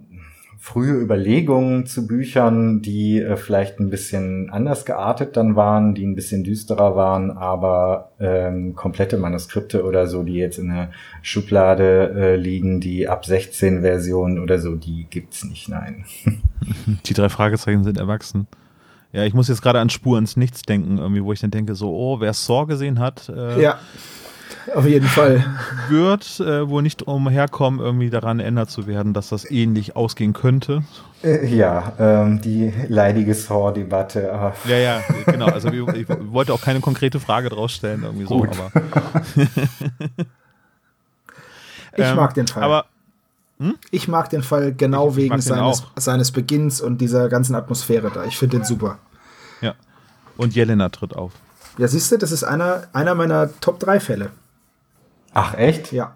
[0.58, 6.14] frühe Überlegungen zu Büchern, die äh, vielleicht ein bisschen anders geartet dann waren, die ein
[6.14, 12.36] bisschen düsterer waren, aber ähm, komplette Manuskripte oder so, die jetzt in der Schublade äh,
[12.36, 16.04] liegen, die ab 16 Versionen oder so, die gibt's nicht, nein.
[17.06, 18.46] Die drei Fragezeichen sind erwachsen.
[19.12, 21.74] Ja, ich muss jetzt gerade an Spur ins Nichts denken, irgendwie, wo ich dann denke,
[21.74, 23.78] so, oh, wer Saw gesehen hat, äh, ja
[24.74, 25.44] auf jeden Fall.
[25.88, 30.82] Wird äh, wohl nicht umherkommen, irgendwie daran erinnert zu werden, dass das ähnlich ausgehen könnte.
[31.22, 34.52] Äh, ja, ähm, die leidige Saw-Debatte.
[34.66, 35.46] Ja, ja, genau.
[35.46, 38.48] Also ich, ich, wollte auch keine konkrete Frage draus stellen, irgendwie so, Gut.
[38.50, 38.70] aber.
[41.96, 42.62] ich ähm, mag den Fall.
[42.62, 42.86] Aber
[43.60, 43.76] hm?
[43.90, 48.24] Ich mag den Fall genau ich, wegen seines, seines Beginns und dieser ganzen Atmosphäre da.
[48.24, 48.98] Ich finde den super.
[49.60, 49.74] Ja.
[50.38, 51.32] Und Jelena tritt auf.
[51.76, 54.30] Ja, siehst du, das ist einer, einer meiner Top 3 Fälle.
[55.34, 55.92] Ach, echt?
[55.92, 56.12] Ja.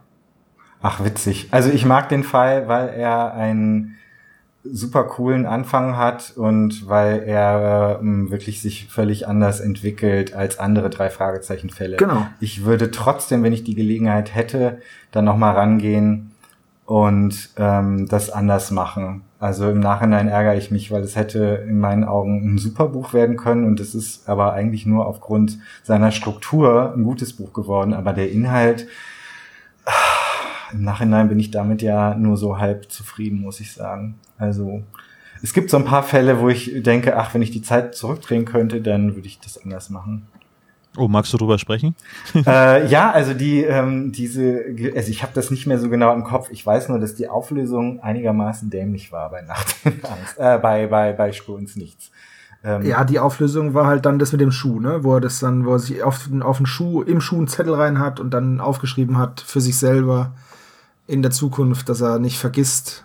[0.83, 1.49] Ach, witzig.
[1.51, 3.97] Also ich mag den Fall, weil er einen
[4.65, 10.89] super coolen Anfang hat und weil er ähm, wirklich sich völlig anders entwickelt als andere
[10.89, 11.97] drei Fragezeichen-Fälle.
[11.97, 12.27] Genau.
[12.41, 14.81] Ich würde trotzdem, wenn ich die Gelegenheit hätte,
[15.13, 16.33] dann nochmal rangehen
[16.87, 19.23] und ähm, das anders machen.
[19.45, 23.13] Also im Nachhinein ärgere ich mich, weil es hätte in meinen Augen ein super Buch
[23.13, 27.93] werden können und es ist aber eigentlich nur aufgrund seiner Struktur ein gutes Buch geworden.
[27.93, 28.87] Aber der Inhalt,
[30.73, 34.15] im Nachhinein bin ich damit ja nur so halb zufrieden, muss ich sagen.
[34.39, 34.83] Also
[35.43, 38.47] es gibt so ein paar Fälle, wo ich denke, ach, wenn ich die Zeit zurückdrehen
[38.47, 40.27] könnte, dann würde ich das anders machen.
[40.97, 41.97] Oh, magst du drüber sprechen?
[42.47, 46.25] äh, ja, also die ähm, diese, also ich habe das nicht mehr so genau im
[46.25, 46.51] Kopf.
[46.51, 50.87] Ich weiß nur, dass die Auflösung einigermaßen dämlich war bei Nacht in Angst, äh, bei
[50.87, 52.11] bei bei Spur ins Nichts.
[52.65, 55.41] Ähm, ja, die Auflösung war halt dann das mit dem Schuh, ne, wo er das
[55.41, 58.31] dann, wo er sich auf, auf den Schuh im Schuh einen Zettel rein hat und
[58.31, 60.33] dann aufgeschrieben hat für sich selber
[61.07, 63.05] in der Zukunft, dass er nicht vergisst.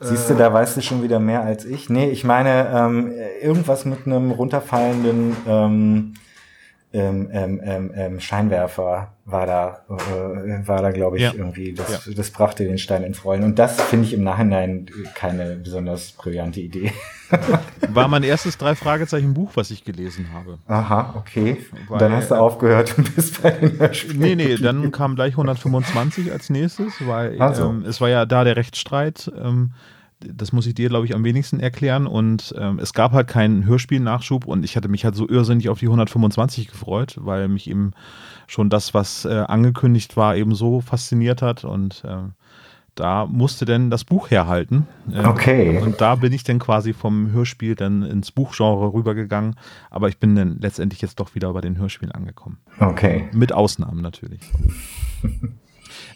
[0.00, 1.88] Siehst du, da weißt du schon wieder mehr als ich.
[1.88, 6.14] Nee, ich meine ähm, irgendwas mit einem runterfallenden ähm,
[6.94, 11.32] ähm, ähm, ähm, ähm, Scheinwerfer war da, äh, war da, glaube ich, ja.
[11.34, 12.12] irgendwie, das, ja.
[12.14, 13.42] das brachte den Stein ins Rollen.
[13.42, 16.92] Und das finde ich im Nachhinein keine besonders brillante Idee.
[17.88, 20.58] War mein erstes drei Fragezeichen Buch, was ich gelesen habe.
[20.68, 21.56] Aha, okay.
[21.88, 24.20] Weil, dann hast du aufgehört und bist bei den Hörspielen.
[24.20, 27.70] Nee, nee, dann kam gleich 125 als nächstes, weil also.
[27.70, 29.32] ähm, es war ja da der Rechtsstreit.
[29.36, 29.72] Ähm,
[30.32, 32.06] das muss ich dir, glaube ich, am wenigsten erklären.
[32.06, 35.78] Und ähm, es gab halt keinen Hörspielnachschub und ich hatte mich halt so irrsinnig auf
[35.78, 37.92] die 125 gefreut, weil mich eben
[38.46, 41.64] schon das, was äh, angekündigt war, eben so fasziniert hat.
[41.64, 42.28] Und äh,
[42.94, 44.86] da musste denn das Buch herhalten.
[45.10, 45.78] Äh, okay.
[45.78, 49.56] Und da bin ich dann quasi vom Hörspiel dann ins Buchgenre rübergegangen.
[49.90, 52.58] Aber ich bin dann letztendlich jetzt doch wieder bei den Hörspielen angekommen.
[52.78, 53.28] Okay.
[53.32, 54.40] Mit Ausnahmen natürlich.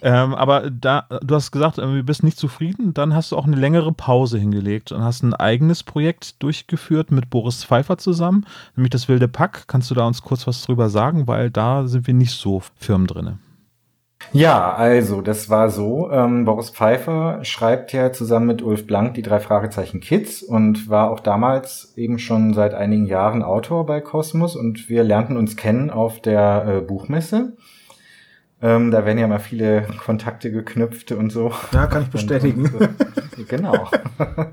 [0.02, 3.56] Ähm, aber da, du hast gesagt, du bist nicht zufrieden, dann hast du auch eine
[3.56, 9.08] längere Pause hingelegt und hast ein eigenes Projekt durchgeführt mit Boris Pfeiffer zusammen, nämlich das
[9.08, 9.64] Wilde Pack.
[9.66, 13.06] Kannst du da uns kurz was drüber sagen, weil da sind wir nicht so firm
[13.06, 13.38] drin.
[14.32, 16.10] Ja, also das war so.
[16.10, 21.10] Ähm, Boris Pfeiffer schreibt ja zusammen mit Ulf Blank die drei Fragezeichen Kids und war
[21.10, 25.90] auch damals eben schon seit einigen Jahren Autor bei Kosmos und wir lernten uns kennen
[25.90, 27.56] auf der äh, Buchmesse
[28.60, 31.52] Ähm, da werden ja mal viele Kontakte geknüpft und so.
[31.72, 32.64] Ja, kann ich bestätigen.
[32.66, 33.88] Und, und, äh, genau.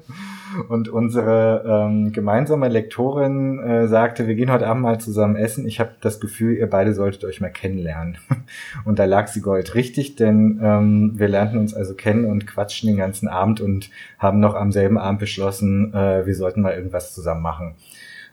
[0.70, 5.68] Und unsere ähm, gemeinsame Lektorin äh, sagte, wir gehen heute Abend mal zusammen essen.
[5.68, 8.18] Ich habe das Gefühl, ihr beide solltet euch mal kennenlernen.
[8.86, 12.88] Und da lag sie Gold richtig, denn ähm, wir lernten uns also kennen und quatschten
[12.88, 17.14] den ganzen Abend und haben noch am selben Abend beschlossen, äh, wir sollten mal irgendwas
[17.14, 17.76] zusammen machen.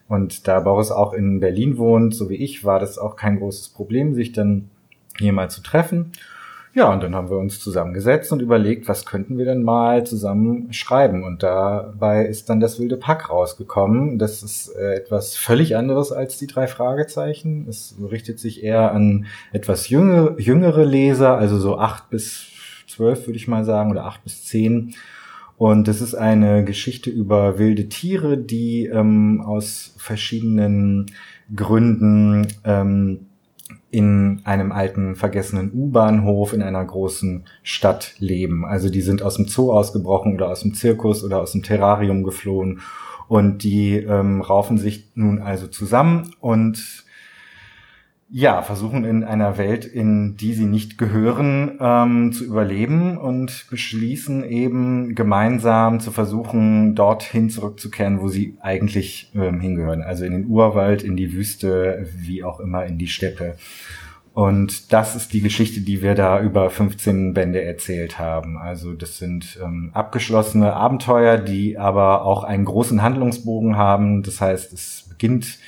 [0.08, 3.70] Und da Boris auch in Berlin wohnt, so wie ich, war das auch kein großes
[3.70, 4.68] Problem, sich dann
[5.20, 6.12] mal zu treffen.
[6.74, 10.72] Ja, und dann haben wir uns zusammengesetzt und überlegt, was könnten wir denn mal zusammen
[10.72, 11.22] schreiben.
[11.22, 14.18] Und dabei ist dann das wilde Pack rausgekommen.
[14.18, 17.66] Das ist äh, etwas völlig anderes als die drei Fragezeichen.
[17.68, 22.46] Es richtet sich eher an etwas jüngere, jüngere Leser, also so acht bis
[22.86, 24.94] zwölf würde ich mal sagen, oder acht bis zehn.
[25.58, 31.06] Und das ist eine Geschichte über wilde Tiere, die ähm, aus verschiedenen
[31.54, 33.26] Gründen ähm,
[33.92, 38.64] in einem alten vergessenen U-Bahnhof in einer großen Stadt leben.
[38.64, 42.24] Also die sind aus dem Zoo ausgebrochen oder aus dem Zirkus oder aus dem Terrarium
[42.24, 42.80] geflohen
[43.28, 47.01] und die ähm, raufen sich nun also zusammen und
[48.34, 54.42] ja, versuchen in einer Welt, in die sie nicht gehören, ähm, zu überleben und beschließen
[54.42, 60.00] eben gemeinsam zu versuchen, dorthin zurückzukehren, wo sie eigentlich ähm, hingehören.
[60.00, 63.56] Also in den Urwald, in die Wüste, wie auch immer in die Steppe.
[64.32, 68.56] Und das ist die Geschichte, die wir da über 15 Bände erzählt haben.
[68.56, 74.22] Also das sind ähm, abgeschlossene Abenteuer, die aber auch einen großen Handlungsbogen haben.
[74.22, 75.58] Das heißt, es beginnt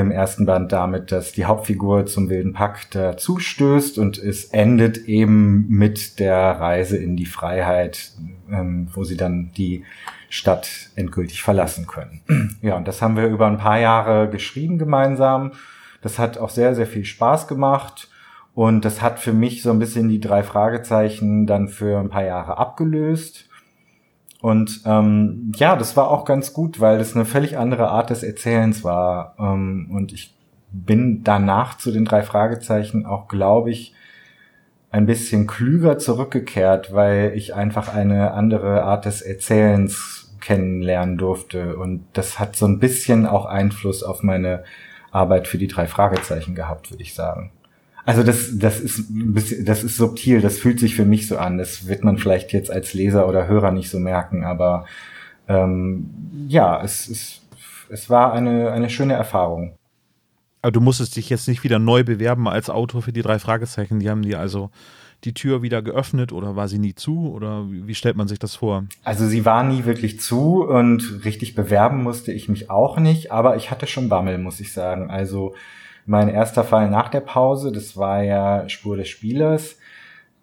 [0.00, 4.98] im ersten Band damit, dass die Hauptfigur zum wilden Pack dazu stößt und es endet
[5.08, 8.12] eben mit der Reise in die Freiheit,
[8.50, 9.84] ähm, wo sie dann die
[10.28, 12.20] Stadt endgültig verlassen können.
[12.62, 15.52] Ja, und das haben wir über ein paar Jahre geschrieben gemeinsam.
[16.00, 18.08] Das hat auch sehr, sehr viel Spaß gemacht.
[18.54, 22.24] Und das hat für mich so ein bisschen die drei Fragezeichen dann für ein paar
[22.24, 23.48] Jahre abgelöst.
[24.44, 28.22] Und ähm, ja, das war auch ganz gut, weil das eine völlig andere Art des
[28.22, 29.34] Erzählens war.
[29.38, 30.36] Ähm, und ich
[30.70, 33.94] bin danach zu den drei Fragezeichen auch, glaube ich,
[34.90, 41.78] ein bisschen klüger zurückgekehrt, weil ich einfach eine andere Art des Erzählens kennenlernen durfte.
[41.78, 44.62] Und das hat so ein bisschen auch Einfluss auf meine
[45.10, 47.50] Arbeit für die drei Fragezeichen gehabt, würde ich sagen.
[48.06, 51.38] Also das, das ist ein bisschen, das ist subtil, das fühlt sich für mich so
[51.38, 51.58] an.
[51.58, 54.84] Das wird man vielleicht jetzt als Leser oder Hörer nicht so merken, aber
[55.48, 56.10] ähm,
[56.46, 57.42] ja, es, es,
[57.88, 59.74] es war eine, eine schöne Erfahrung.
[60.60, 64.00] Aber du musstest dich jetzt nicht wieder neu bewerben als Autor für die drei Fragezeichen.
[64.00, 64.70] Die haben dir also
[65.24, 68.56] die Tür wieder geöffnet oder war sie nie zu oder wie stellt man sich das
[68.56, 68.84] vor?
[69.02, 73.56] Also sie war nie wirklich zu und richtig bewerben musste ich mich auch nicht, aber
[73.56, 75.10] ich hatte schon Bammel, muss ich sagen.
[75.10, 75.54] Also
[76.06, 79.76] mein erster Fall nach der Pause, das war ja Spur des Spielers.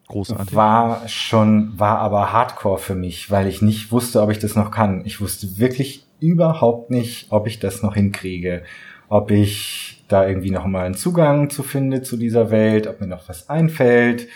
[0.07, 0.55] Großartig.
[0.55, 4.71] War schon, war aber hardcore für mich, weil ich nicht wusste, ob ich das noch
[4.71, 5.03] kann.
[5.05, 8.63] Ich wusste wirklich überhaupt nicht, ob ich das noch hinkriege.
[9.07, 13.07] Ob ich da irgendwie noch mal einen Zugang zu finde zu dieser Welt, ob mir
[13.07, 14.27] noch was einfällt,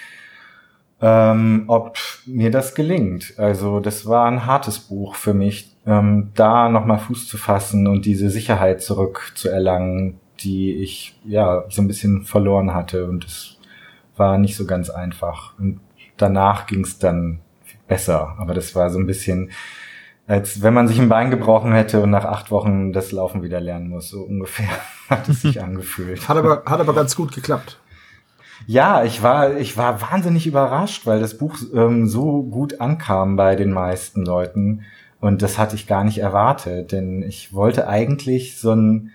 [1.02, 3.34] ähm, ob mir das gelingt.
[3.38, 7.88] Also das war ein hartes Buch für mich, ähm, da noch mal Fuß zu fassen
[7.88, 13.58] und diese Sicherheit zurückzuerlangen, die ich ja so ein bisschen verloren hatte und es
[14.18, 15.58] war nicht so ganz einfach.
[15.60, 15.80] Und
[16.18, 17.40] danach ging es dann
[17.88, 19.52] besser, aber das war so ein bisschen,
[20.28, 23.60] als wenn man sich ein Bein gebrochen hätte und nach acht Wochen das Laufen wieder
[23.60, 24.10] lernen muss.
[24.10, 24.70] So ungefähr
[25.10, 26.28] hat es sich angefühlt.
[26.28, 27.80] Hat aber, hat aber ganz gut geklappt.
[28.68, 33.56] Ja, ich war, ich war wahnsinnig überrascht, weil das Buch ähm, so gut ankam bei
[33.56, 34.86] den meisten Leuten.
[35.20, 39.12] Und das hatte ich gar nicht erwartet, denn ich wollte eigentlich so ein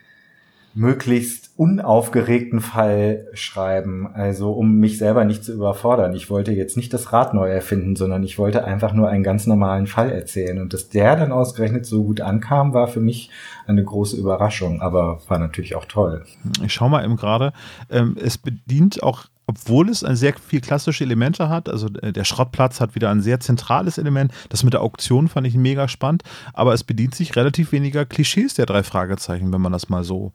[0.75, 6.15] möglichst unaufgeregten Fall schreiben, also um mich selber nicht zu überfordern.
[6.15, 9.47] Ich wollte jetzt nicht das Rad neu erfinden, sondern ich wollte einfach nur einen ganz
[9.47, 10.61] normalen Fall erzählen.
[10.61, 13.31] Und dass der dann ausgerechnet so gut ankam, war für mich
[13.67, 16.25] eine große Überraschung, aber war natürlich auch toll.
[16.65, 17.53] Ich schau mal eben gerade.
[17.91, 22.23] Ähm, es bedient auch obwohl es ein sehr viel klassische Elemente hat, also äh, der
[22.23, 24.33] Schrottplatz hat wieder ein sehr zentrales Element.
[24.49, 26.23] Das mit der Auktion fand ich mega spannend,
[26.55, 30.33] aber es bedient sich relativ weniger Klischees der drei Fragezeichen, wenn man das mal so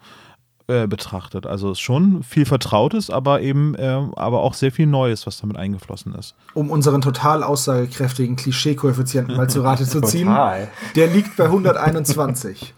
[0.67, 1.45] äh, betrachtet.
[1.45, 5.39] Also es ist schon viel Vertrautes, aber eben äh, aber auch sehr viel Neues, was
[5.39, 6.35] damit eingeflossen ist.
[6.53, 10.27] Um unseren total aussagekräftigen Klischee-Koeffizienten mal zu Rate zu ziehen.
[10.27, 10.67] Total.
[10.95, 12.73] Der liegt bei 121.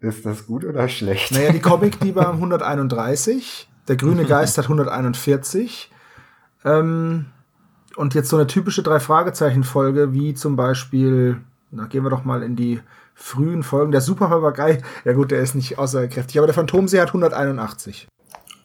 [0.00, 1.30] Ist das gut oder schlecht?
[1.30, 5.90] Naja, die Comic-Liebe haben 131, der grüne Geist hat 141.
[6.64, 7.26] Ähm,
[7.96, 11.40] und jetzt so eine typische Drei-Fragezeichen-Folge, wie zum Beispiel,
[11.72, 12.80] na, gehen wir doch mal in die
[13.14, 13.90] frühen Folgen.
[13.90, 18.06] Der Superpapagei, ja gut, der ist nicht aussagekräftig, aber der Phantomsee hat 181.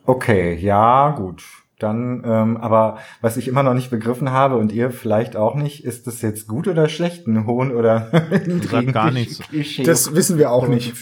[0.06, 1.44] Okay, ja, gut.
[1.80, 5.84] Dann, ähm, aber was ich immer noch nicht begriffen habe und ihr vielleicht auch nicht,
[5.84, 8.10] ist das jetzt gut oder schlecht, einen hohen oder
[8.48, 9.42] niedrigen gar nichts.
[9.84, 10.94] Das wissen wir auch nicht.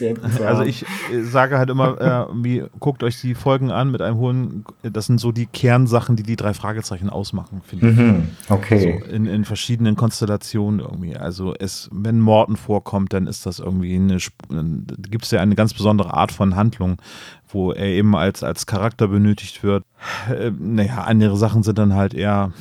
[0.43, 0.83] Also ich
[1.13, 5.05] äh, sage halt immer, äh, wie, guckt euch die Folgen an mit einem hohen, das
[5.05, 7.95] sind so die Kernsachen, die die drei Fragezeichen ausmachen, finde ich.
[7.95, 8.99] Mhm, okay.
[8.99, 11.15] So in, in verschiedenen Konstellationen irgendwie.
[11.15, 14.17] Also es, wenn Morten vorkommt, dann ist das irgendwie eine,
[15.09, 16.97] gibt es ja eine ganz besondere Art von Handlung,
[17.47, 19.83] wo er eben als, als Charakter benötigt wird.
[20.29, 22.51] Äh, naja, andere Sachen sind dann halt eher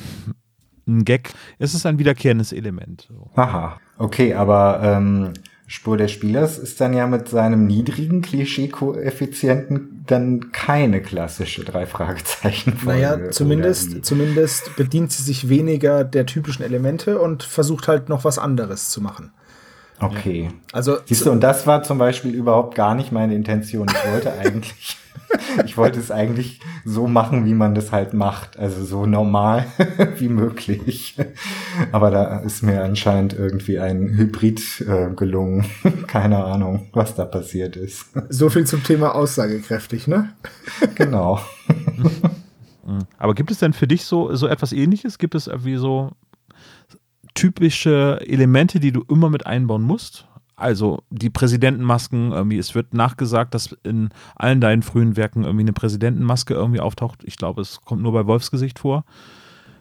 [0.87, 1.33] ein Gag.
[1.59, 3.07] Es ist ein wiederkehrendes Element.
[3.09, 3.29] So.
[3.35, 5.33] Aha, okay, aber ähm,
[5.67, 12.77] Spur des Spielers ist dann ja mit seinem niedrigen Klischee-Koeffizienten dann keine klassische drei Fragezeichen.
[12.85, 18.37] Naja, zumindest, zumindest bedient sie sich weniger der typischen Elemente und versucht halt noch was
[18.37, 19.31] anderes zu machen.
[20.03, 20.49] Okay.
[20.71, 23.87] Also siehst du, und das war zum Beispiel überhaupt gar nicht meine Intention.
[23.89, 24.97] Ich wollte eigentlich,
[25.65, 29.65] ich wollte es eigentlich so machen, wie man das halt macht, also so normal
[30.17, 31.15] wie möglich.
[31.91, 35.65] Aber da ist mir anscheinend irgendwie ein Hybrid äh, gelungen.
[36.07, 38.07] Keine Ahnung, was da passiert ist.
[38.29, 40.33] So viel zum Thema aussagekräftig, ne?
[40.95, 41.39] genau.
[43.17, 45.17] Aber gibt es denn für dich so, so etwas ähnliches?
[45.17, 46.11] Gibt es irgendwie so
[47.33, 50.27] typische Elemente, die du immer mit einbauen musst?
[50.55, 55.73] Also die Präsidentenmasken, irgendwie, es wird nachgesagt, dass in allen deinen frühen Werken irgendwie eine
[55.73, 57.23] Präsidentenmaske irgendwie auftaucht.
[57.23, 59.03] Ich glaube, es kommt nur bei Wolfsgesicht vor.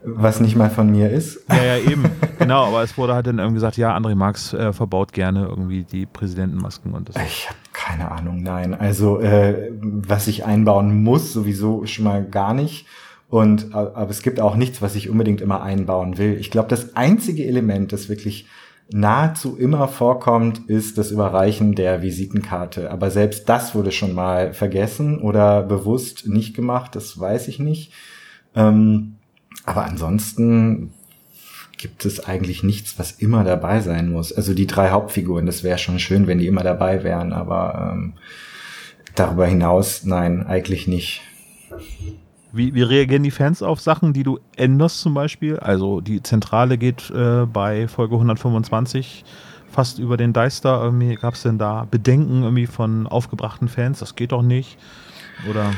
[0.04, 1.44] Was nicht mal von mir ist.
[1.48, 2.04] Ja, ja, eben.
[2.38, 5.84] genau, aber es wurde halt dann irgendwie gesagt, ja, André Marx äh, verbaut gerne irgendwie
[5.84, 7.16] die Präsidentenmasken und das.
[7.24, 8.74] Ich habe keine Ahnung, nein.
[8.74, 12.86] Also, äh, was ich einbauen muss, sowieso schon mal gar nicht.
[13.32, 16.36] Und aber es gibt auch nichts, was ich unbedingt immer einbauen will.
[16.38, 18.44] Ich glaube, das einzige Element, das wirklich
[18.92, 22.90] nahezu immer vorkommt, ist das Überreichen der Visitenkarte.
[22.90, 27.94] Aber selbst das wurde schon mal vergessen oder bewusst nicht gemacht, das weiß ich nicht.
[28.54, 29.14] Ähm,
[29.64, 30.92] aber ansonsten
[31.78, 34.34] gibt es eigentlich nichts, was immer dabei sein muss.
[34.34, 38.12] Also die drei Hauptfiguren, das wäre schon schön, wenn die immer dabei wären, aber ähm,
[39.14, 41.22] darüber hinaus, nein, eigentlich nicht.
[42.52, 45.58] Wie, wie reagieren die Fans auf Sachen, die du änderst zum Beispiel?
[45.58, 49.24] Also die Zentrale geht äh, bei Folge 125
[49.70, 50.82] fast über den Deister.
[50.82, 54.00] Irgendwie gab es denn da Bedenken irgendwie von aufgebrachten Fans?
[54.00, 54.76] Das geht doch nicht.
[55.48, 55.72] Oder?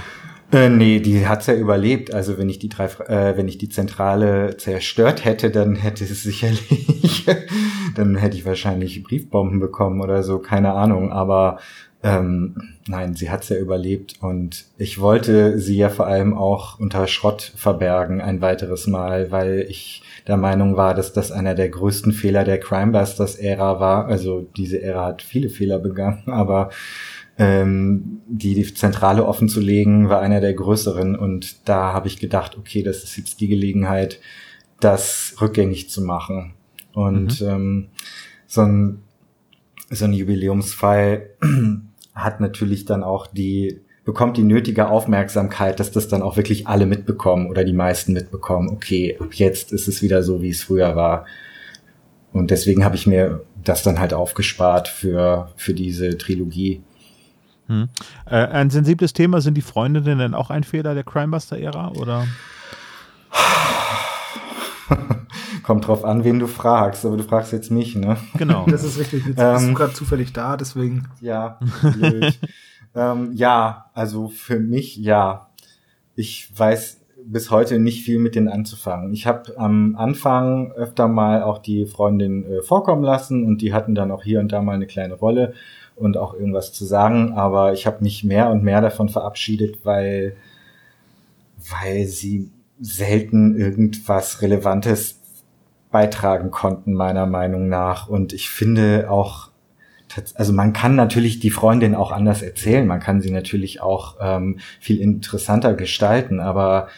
[0.52, 2.12] Äh, nee, die hat's ja überlebt.
[2.12, 6.22] Also wenn ich die drei, äh, wenn ich die Zentrale zerstört hätte, dann hätte es
[6.22, 7.26] sicherlich,
[7.94, 11.12] dann hätte ich wahrscheinlich Briefbomben bekommen oder so, keine Ahnung.
[11.12, 11.58] Aber
[12.04, 12.54] ähm,
[12.86, 17.54] nein, sie hat's ja überlebt und ich wollte sie ja vor allem auch unter Schrott
[17.56, 22.44] verbergen ein weiteres Mal, weil ich der Meinung war, dass das einer der größten Fehler
[22.44, 24.04] der Crimebusters-Ära war.
[24.04, 26.68] Also diese Ära hat viele Fehler begangen, aber
[27.38, 32.18] ähm, die, die Zentrale offen zu legen, war einer der größeren und da habe ich
[32.18, 34.20] gedacht, okay, das ist jetzt die Gelegenheit,
[34.78, 36.52] das rückgängig zu machen.
[36.92, 37.48] Und mhm.
[37.48, 37.88] ähm,
[38.46, 39.04] so ein
[39.90, 41.30] so ein Jubiläumsfall
[42.14, 46.86] hat natürlich dann auch die, bekommt die nötige Aufmerksamkeit, dass das dann auch wirklich alle
[46.86, 50.94] mitbekommen oder die meisten mitbekommen, okay, ab jetzt ist es wieder so, wie es früher
[50.94, 51.26] war.
[52.32, 56.82] Und deswegen habe ich mir das dann halt aufgespart für, für diese Trilogie.
[57.68, 57.88] Hm.
[58.26, 62.26] Äh, ein sensibles Thema, sind die Freundinnen denn auch ein Fehler der Crimebuster-Ära oder?
[65.64, 68.18] Kommt drauf an, wen du fragst, aber du fragst jetzt mich, ne?
[68.36, 68.66] Genau.
[68.68, 69.26] Das ist richtig.
[69.26, 71.08] Jetzt ähm, bist du gerade zufällig da, deswegen.
[71.20, 71.58] Ja,
[72.94, 75.48] ähm, ja, also für mich ja.
[76.16, 79.12] Ich weiß bis heute nicht viel mit denen anzufangen.
[79.12, 83.94] Ich habe am Anfang öfter mal auch die Freundin äh, vorkommen lassen und die hatten
[83.94, 85.54] dann auch hier und da mal eine kleine Rolle
[85.96, 90.36] und auch irgendwas zu sagen, aber ich habe mich mehr und mehr davon verabschiedet, weil
[91.70, 92.50] weil sie
[92.80, 95.20] selten irgendwas Relevantes
[95.94, 98.08] beitragen konnten, meiner Meinung nach.
[98.08, 99.50] Und ich finde auch,
[100.34, 104.58] also man kann natürlich die Freundin auch anders erzählen, man kann sie natürlich auch ähm,
[104.80, 106.88] viel interessanter gestalten, aber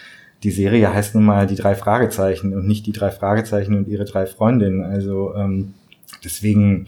[0.43, 4.07] die Serie heißt nun mal die drei Fragezeichen und nicht die drei Fragezeichen und ihre
[4.07, 4.83] drei Freundinnen.
[4.83, 5.75] Also ähm,
[6.25, 6.87] deswegen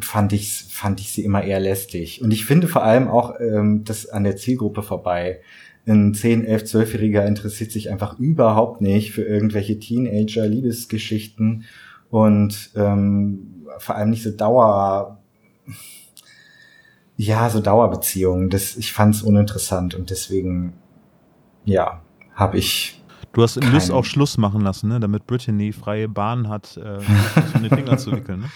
[0.00, 2.22] fand ich fand ich sie immer eher lästig.
[2.22, 5.40] Und ich finde vor allem auch ähm, das an der Zielgruppe vorbei
[5.86, 11.64] ein 10, 11, 12-Jähriger interessiert sich einfach überhaupt nicht für irgendwelche Teenager-Liebesgeschichten
[12.10, 15.18] und ähm, vor allem nicht so Dauer,
[17.16, 18.50] ja, so Dauerbeziehungen.
[18.50, 20.74] Das, ich fand es uninteressant und deswegen,
[21.64, 22.02] ja,
[22.34, 23.02] habe ich.
[23.32, 25.00] Du hast in Lys auch Schluss machen lassen, ne?
[25.00, 26.98] damit Brittany freie Bahn hat, äh,
[27.58, 28.40] den Finger zu wickeln.
[28.40, 28.50] Ne?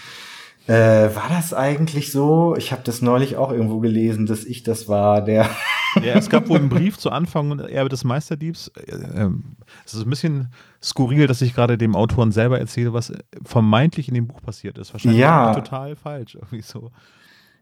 [0.69, 2.55] Äh, war das eigentlich so?
[2.57, 5.49] Ich habe das neulich auch irgendwo gelesen, dass ich das war, der
[5.97, 8.69] Ja, es gab wohl einen Brief zu Anfang Erbe des Meisterdiebs.
[8.69, 10.49] Äh, ähm, es ist ein bisschen
[10.83, 13.13] skurril, dass ich gerade dem Autoren selber erzähle, was
[13.45, 14.93] vermeintlich in dem Buch passiert ist.
[14.93, 15.55] Wahrscheinlich ja.
[15.55, 16.35] total falsch.
[16.35, 16.91] Irgendwie so.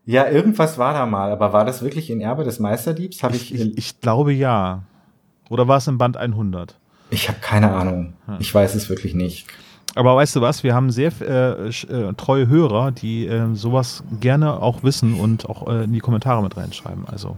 [0.04, 3.22] Ja, irgendwas war da mal, aber war das wirklich in Erbe des Meisterdiebs?
[3.22, 4.84] Hab ich, ich, ich glaube ja.
[5.48, 6.78] Oder war es im Band 100?
[7.10, 8.14] Ich habe keine Ahnung.
[8.38, 9.46] Ich weiß es wirklich nicht.
[9.94, 14.60] Aber weißt du was, wir haben sehr äh, äh, treue Hörer, die äh, sowas gerne
[14.60, 17.06] auch wissen und auch äh, in die Kommentare mit reinschreiben.
[17.06, 17.36] Also.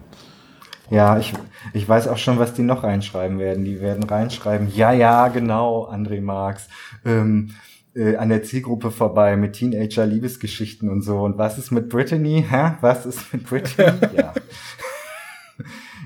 [0.91, 1.34] Ja, ich,
[1.74, 3.64] ich weiß auch schon, was die noch reinschreiben werden.
[3.64, 6.68] Die werden reinschreiben, ja, ja, genau, André Marx.
[7.05, 7.51] Ähm,
[7.95, 11.20] äh, an der Zielgruppe vorbei mit Teenager-Liebesgeschichten und so.
[11.20, 12.45] Und was ist mit Brittany?
[12.49, 12.72] Hä?
[12.80, 13.99] Was ist mit Brittany?
[14.16, 14.32] ja.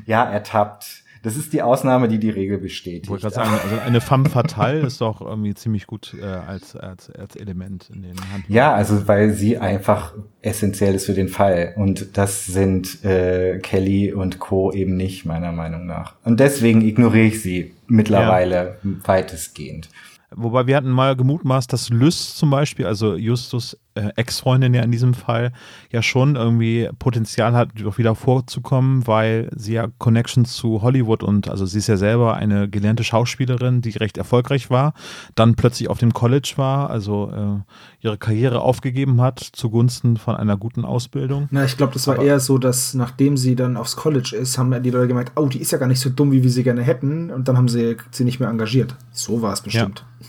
[0.07, 3.05] ja, ertappt das ist die Ausnahme, die die Regel bestätigt.
[3.05, 6.75] Ich wollte gerade sagen, also eine femme fatale ist doch irgendwie ziemlich gut äh, als,
[6.75, 8.45] als, als Element in den Handlungen.
[8.49, 11.75] Ja, also weil sie einfach essentiell ist für den Fall.
[11.77, 14.73] Und das sind äh, Kelly und Co.
[14.73, 16.15] eben nicht, meiner Meinung nach.
[16.25, 18.91] Und deswegen ignoriere ich sie mittlerweile ja.
[19.05, 19.89] weitestgehend.
[20.35, 24.91] Wobei wir hatten mal gemutmaßt, dass Lys zum Beispiel, also Justus äh, Ex-Freundin ja in
[24.91, 25.53] diesem Fall,
[25.91, 31.49] ja schon irgendwie Potenzial hat, doch wieder vorzukommen, weil sie ja Connections zu Hollywood und,
[31.49, 34.95] also sie ist ja selber eine gelernte Schauspielerin, die recht erfolgreich war,
[35.35, 40.57] dann plötzlich auf dem College war, also äh, ihre Karriere aufgegeben hat zugunsten von einer
[40.57, 41.49] guten Ausbildung.
[41.51, 44.59] Na, ich glaube, das war Aber eher so, dass nachdem sie dann aufs College ist,
[44.59, 46.63] haben die Leute gemeint, oh, die ist ja gar nicht so dumm, wie wir sie
[46.63, 48.97] gerne hätten und dann haben sie sie nicht mehr engagiert.
[49.11, 50.05] So war es bestimmt.
[50.21, 50.27] Ja.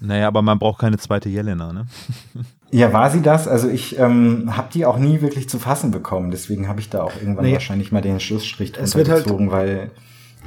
[0.00, 1.86] Naja, aber man braucht keine zweite Jelena, ne?
[2.72, 3.48] Ja, war sie das?
[3.48, 6.30] Also ich ähm, habe die auch nie wirklich zu fassen bekommen.
[6.30, 7.52] Deswegen habe ich da auch irgendwann nee.
[7.54, 9.90] wahrscheinlich mal den Schlussstrich gezogen, halt, weil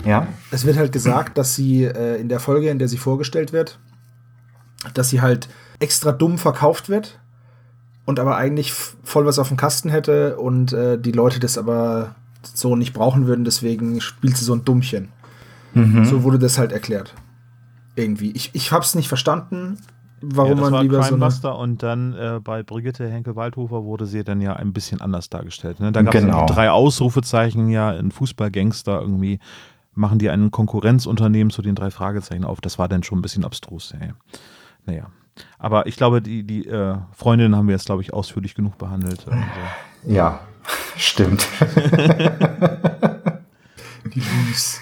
[0.06, 0.28] ja.
[0.50, 3.78] Es wird halt gesagt, dass sie äh, in der Folge, in der sie vorgestellt wird,
[4.94, 5.50] dass sie halt
[5.80, 7.20] extra dumm verkauft wird
[8.06, 12.16] und aber eigentlich voll was auf dem Kasten hätte und äh, die Leute das aber
[12.42, 13.46] so nicht brauchen würden.
[13.46, 15.10] Deswegen spielt sie so ein Dummchen.
[15.74, 16.06] Mhm.
[16.06, 17.14] So wurde das halt erklärt.
[17.96, 18.32] Irgendwie.
[18.32, 19.78] Ich, ich habe es nicht verstanden
[20.24, 24.24] warum ja, man lieber Crime so eine und dann äh, bei Brigitte Henke-Waldhofer wurde sie
[24.24, 25.80] dann ja ein bisschen anders dargestellt.
[25.80, 25.92] Ne?
[25.92, 26.46] Da gab es genau.
[26.46, 29.40] drei Ausrufezeichen ja in Fußballgangster irgendwie
[29.96, 32.62] machen die ein Konkurrenzunternehmen zu den drei Fragezeichen auf.
[32.62, 33.94] Das war dann schon ein bisschen abstrus.
[34.00, 34.14] Ey.
[34.86, 35.08] Naja.
[35.58, 39.28] Aber ich glaube, die, die äh, Freundinnen haben wir jetzt, glaube ich, ausführlich genug behandelt.
[39.28, 39.44] Also.
[40.06, 40.40] Ja,
[40.98, 41.48] stimmt.
[44.14, 44.82] die Liebs.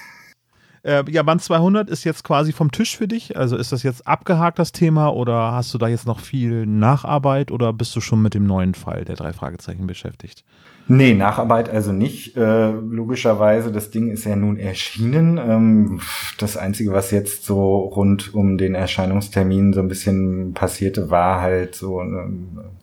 [0.84, 3.36] Äh, ja, Band 200 ist jetzt quasi vom Tisch für dich.
[3.36, 7.50] Also ist das jetzt abgehakt, das Thema, oder hast du da jetzt noch viel Nacharbeit
[7.52, 10.44] oder bist du schon mit dem neuen Fall der drei Fragezeichen beschäftigt?
[10.88, 12.36] Nee, Nacharbeit also nicht.
[12.36, 15.38] Äh, logischerweise, das Ding ist ja nun erschienen.
[15.38, 16.00] Ähm,
[16.38, 21.76] das Einzige, was jetzt so rund um den Erscheinungstermin so ein bisschen passierte, war halt
[21.76, 22.32] so eine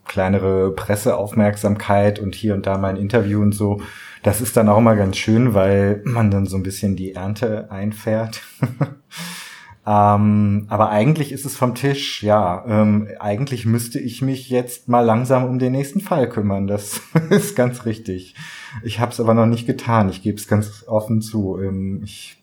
[0.08, 3.82] kleinere Presseaufmerksamkeit und hier und da mal ein Interview und so.
[4.24, 7.72] Das ist dann auch mal ganz schön, weil man dann so ein bisschen die Ernte
[7.72, 8.42] einfährt.
[9.88, 12.66] ähm, aber eigentlich ist es vom Tisch, ja.
[12.68, 16.68] Ähm, eigentlich müsste ich mich jetzt mal langsam um den nächsten Fall kümmern.
[16.68, 18.36] Das ist ganz richtig.
[18.84, 20.10] Ich habe es aber noch nicht getan.
[20.10, 21.58] Ich gebe es ganz offen zu.
[21.58, 22.40] Ähm, ich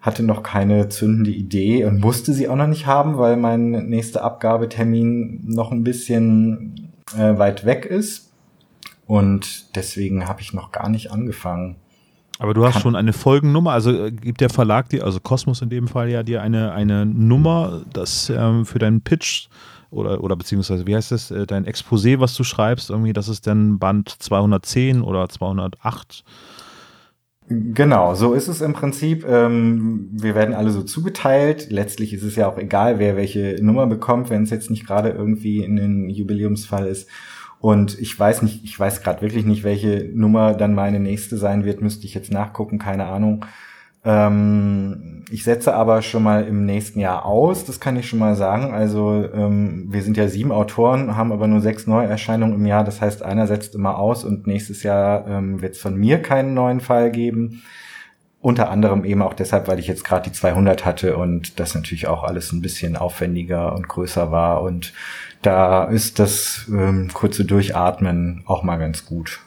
[0.00, 4.24] hatte noch keine zündende Idee und musste sie auch noch nicht haben, weil mein nächster
[4.24, 8.29] Abgabetermin noch ein bisschen äh, weit weg ist.
[9.10, 11.74] Und deswegen habe ich noch gar nicht angefangen.
[12.38, 15.62] Aber du hast Kann schon eine Folgennummer, also äh, gibt der Verlag dir, also Kosmos
[15.62, 19.48] in dem Fall ja dir eine, eine Nummer, das ähm, für deinen Pitch
[19.90, 23.48] oder, oder beziehungsweise, wie heißt das, äh, dein Exposé, was du schreibst, irgendwie, das ist
[23.48, 26.22] dann Band 210 oder 208.
[27.48, 29.26] Genau, so ist es im Prinzip.
[29.28, 31.72] Ähm, wir werden alle so zugeteilt.
[31.72, 35.08] Letztlich ist es ja auch egal, wer welche Nummer bekommt, wenn es jetzt nicht gerade
[35.08, 37.08] irgendwie in den Jubiläumsfall ist.
[37.60, 41.64] Und ich weiß nicht, ich weiß gerade wirklich nicht, welche Nummer dann meine nächste sein
[41.64, 43.44] wird, müsste ich jetzt nachgucken, keine Ahnung.
[44.02, 48.34] Ähm, ich setze aber schon mal im nächsten Jahr aus, das kann ich schon mal
[48.34, 48.72] sagen.
[48.72, 52.82] Also ähm, wir sind ja sieben Autoren, haben aber nur sechs Neuerscheinungen im Jahr.
[52.82, 56.54] Das heißt, einer setzt immer aus und nächstes Jahr ähm, wird es von mir keinen
[56.54, 57.62] neuen Fall geben.
[58.40, 62.08] Unter anderem eben auch deshalb, weil ich jetzt gerade die 200 hatte und das natürlich
[62.08, 64.94] auch alles ein bisschen aufwendiger und größer war und
[65.42, 69.40] da ist das ähm, kurze Durchatmen auch mal ganz gut.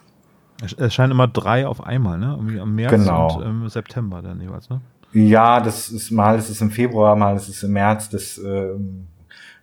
[0.77, 2.35] Es scheinen immer drei auf einmal, ne?
[2.37, 3.37] Irgendwie am März genau.
[3.37, 4.81] und im September dann jeweils, ne?
[5.11, 8.69] Ja, das ist mal ist es im Februar, mal ist es im März, das äh,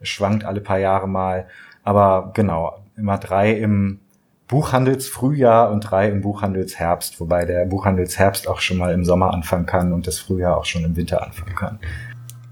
[0.02, 1.48] schwankt alle paar Jahre mal.
[1.82, 3.98] Aber genau, immer drei im
[4.46, 9.92] Buchhandelsfrühjahr und drei im Buchhandelsherbst, wobei der Buchhandelsherbst auch schon mal im Sommer anfangen kann
[9.92, 11.78] und das Frühjahr auch schon im Winter anfangen kann.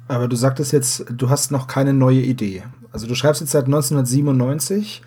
[0.06, 2.62] Aber du sagtest jetzt, du hast noch keine neue Idee.
[2.92, 5.02] Also du schreibst jetzt seit 1997.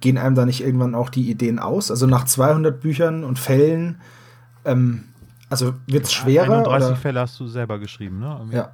[0.00, 1.90] Gehen einem da nicht irgendwann auch die Ideen aus?
[1.90, 4.00] Also nach 200 Büchern und Fällen
[4.64, 5.04] Ähm,
[5.50, 6.58] also wird es schwerer?
[6.58, 6.96] 31 oder?
[6.96, 8.40] Fälle hast du selber geschrieben, ne?
[8.50, 8.72] Ja.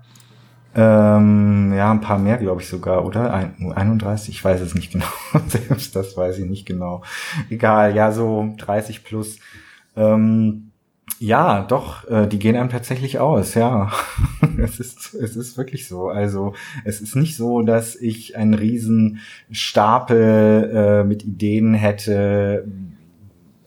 [0.73, 3.35] Ähm, ja, ein paar mehr, glaube ich sogar, oder?
[3.35, 5.07] Ein, 31, ich weiß es nicht genau.
[5.49, 7.03] Selbst das weiß ich nicht genau.
[7.49, 9.39] Egal, ja, so 30 plus.
[9.97, 10.70] Ähm,
[11.19, 13.93] ja, doch, äh, die gehen einem tatsächlich aus, ja.
[14.59, 16.09] es ist, es ist wirklich so.
[16.09, 16.55] Also,
[16.85, 22.67] es ist nicht so, dass ich einen riesen Stapel äh, mit Ideen hätte,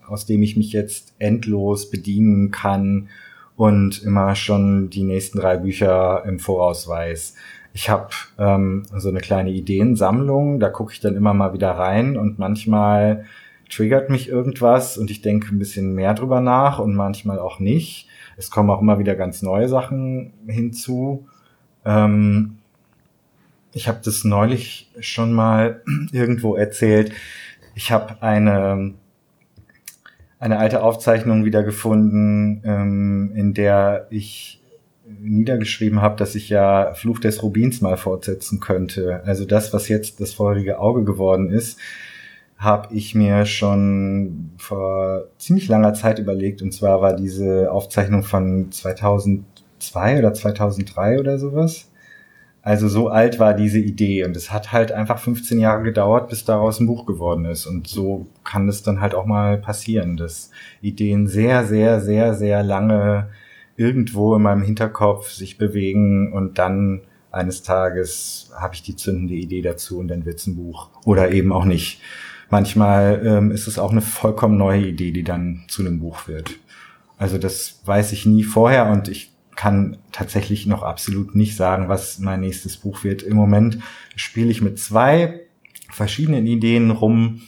[0.08, 3.10] aus dem ich mich jetzt endlos bedienen kann
[3.56, 7.36] und immer schon die nächsten drei Bücher im Voraus weiß.
[7.74, 12.18] Ich habe ähm, so eine kleine Ideensammlung, da gucke ich dann immer mal wieder rein
[12.18, 13.26] und manchmal
[13.76, 18.08] triggert mich irgendwas und ich denke ein bisschen mehr drüber nach und manchmal auch nicht.
[18.38, 21.28] Es kommen auch immer wieder ganz neue Sachen hinzu.
[21.86, 22.58] Ähm,
[23.74, 27.12] ich habe das neulich schon mal irgendwo erzählt.
[27.76, 28.94] Ich habe eine
[30.44, 34.62] eine alte Aufzeichnung wiedergefunden, ähm, in der ich
[35.06, 39.22] niedergeschrieben habe, dass ich ja Fluch des Rubins mal fortsetzen könnte.
[39.26, 41.80] Also das, was jetzt das feurige Auge geworden ist,
[42.64, 46.62] habe ich mir schon vor ziemlich langer Zeit überlegt.
[46.62, 51.90] Und zwar war diese Aufzeichnung von 2002 oder 2003 oder sowas.
[52.62, 56.46] Also so alt war diese Idee und es hat halt einfach 15 Jahre gedauert, bis
[56.46, 57.66] daraus ein Buch geworden ist.
[57.66, 60.50] Und so kann es dann halt auch mal passieren, dass
[60.82, 63.28] Ideen sehr, sehr, sehr, sehr lange
[63.76, 67.02] irgendwo in meinem Hinterkopf sich bewegen und dann
[67.32, 70.90] eines Tages habe ich die zündende Idee dazu und dann wird's ein Buch.
[71.04, 72.00] Oder eben auch nicht.
[72.54, 76.52] Manchmal ähm, ist es auch eine vollkommen neue Idee, die dann zu einem Buch wird.
[77.18, 82.20] Also das weiß ich nie vorher und ich kann tatsächlich noch absolut nicht sagen, was
[82.20, 83.24] mein nächstes Buch wird.
[83.24, 83.80] Im Moment
[84.16, 85.40] spiele ich mit zwei
[85.90, 87.42] verschiedenen Ideen rum.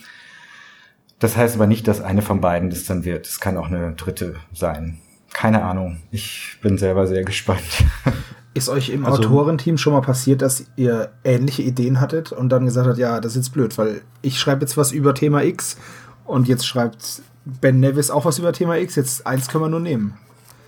[1.20, 3.28] Das heißt aber nicht, dass eine von beiden das dann wird.
[3.28, 4.97] Es kann auch eine dritte sein.
[5.34, 5.99] Keine Ahnung.
[6.10, 7.62] Ich bin selber sehr gespannt.
[8.56, 12.66] Ist euch im also, Autorenteam schon mal passiert, dass ihr ähnliche Ideen hattet und dann
[12.66, 15.78] gesagt habt, ja, das ist jetzt blöd, weil ich schreibe jetzt was über Thema X
[16.24, 19.82] und jetzt schreibt Ben Nevis auch was über Thema X, jetzt eins können wir nur
[19.82, 20.18] nehmen.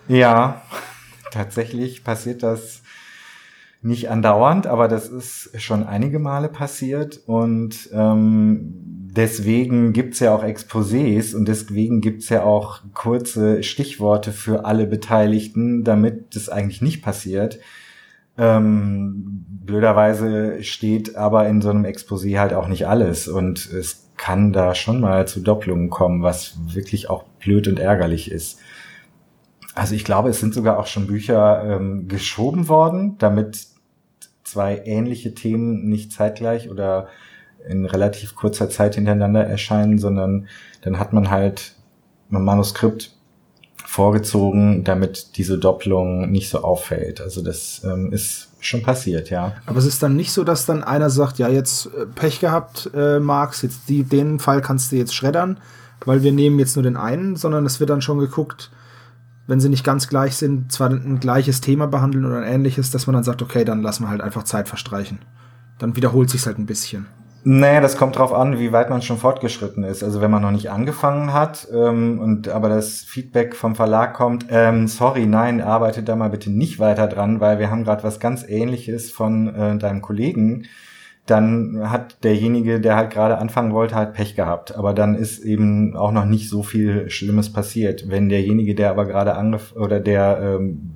[0.10, 0.62] Ja,
[1.32, 2.82] tatsächlich passiert das
[3.82, 10.44] nicht andauernd, aber das ist schon einige Male passiert und ähm, deswegen gibt's ja auch
[10.44, 17.02] Exposés und deswegen gibt's ja auch kurze Stichworte für alle Beteiligten, damit das eigentlich nicht
[17.02, 17.60] passiert.
[18.38, 24.54] Ähm, blöderweise steht aber in so einem Exposé halt auch nicht alles und es kann
[24.54, 28.60] da schon mal zu Doppelungen kommen, was wirklich auch blöd und ärgerlich ist.
[29.74, 33.68] Also ich glaube, es sind sogar auch schon Bücher ähm, geschoben worden, damit
[34.44, 37.08] zwei ähnliche Themen nicht zeitgleich oder
[37.70, 40.48] in relativ kurzer Zeit hintereinander erscheinen, sondern
[40.82, 41.74] dann hat man halt
[42.32, 43.18] ein Manuskript
[43.86, 47.22] vorgezogen, damit diese Doppelung nicht so auffällt.
[47.22, 49.54] Also das ähm, ist schon passiert, ja.
[49.66, 52.92] Aber es ist dann nicht so, dass dann einer sagt, ja, jetzt äh, Pech gehabt,
[52.94, 55.60] äh, Marx, jetzt die, den Fall kannst du jetzt schreddern,
[56.06, 58.72] weil wir nehmen jetzt nur den einen, sondern es wird dann schon geguckt,
[59.48, 63.08] wenn sie nicht ganz gleich sind, zwar ein gleiches Thema behandeln oder ein ähnliches, dass
[63.08, 65.20] man dann sagt, okay, dann lassen wir halt einfach Zeit verstreichen.
[65.80, 67.08] Dann wiederholt sich's halt ein bisschen.
[67.50, 70.04] Nee, das kommt drauf an, wie weit man schon fortgeschritten ist.
[70.04, 74.48] Also wenn man noch nicht angefangen hat ähm, und aber das Feedback vom Verlag kommt,
[74.50, 78.20] ähm, sorry, nein, arbeite da mal bitte nicht weiter dran, weil wir haben gerade was
[78.20, 80.66] ganz Ähnliches von äh, deinem Kollegen
[81.26, 84.76] dann hat derjenige, der halt gerade anfangen wollte, halt Pech gehabt.
[84.76, 88.10] Aber dann ist eben auch noch nicht so viel Schlimmes passiert.
[88.10, 90.94] Wenn derjenige, der aber gerade angef oder der ähm,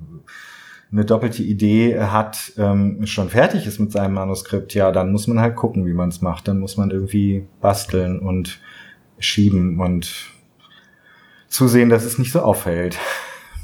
[0.92, 5.40] eine doppelte Idee hat, ähm, schon fertig ist mit seinem Manuskript, ja, dann muss man
[5.40, 6.48] halt gucken, wie man es macht.
[6.48, 8.60] Dann muss man irgendwie basteln und
[9.18, 10.26] schieben und
[11.48, 12.98] zusehen, dass es nicht so auffällt.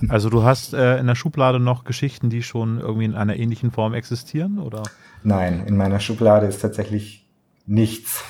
[0.09, 3.73] Also du hast äh, in der Schublade noch Geschichten, die schon irgendwie in einer ähnlichen
[3.73, 4.85] Form existieren, oder?
[5.25, 7.27] Nein, in meiner Schublade ist tatsächlich
[7.67, 8.23] nichts.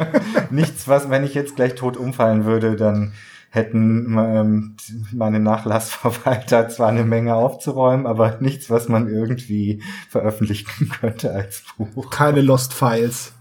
[0.50, 3.14] nichts, was, wenn ich jetzt gleich tot umfallen würde, dann
[3.56, 4.76] hätten ähm,
[5.12, 12.10] meine Nachlassverwalter zwar eine Menge aufzuräumen, aber nichts, was man irgendwie veröffentlichen könnte als Buch.
[12.10, 13.32] Keine Lost Files.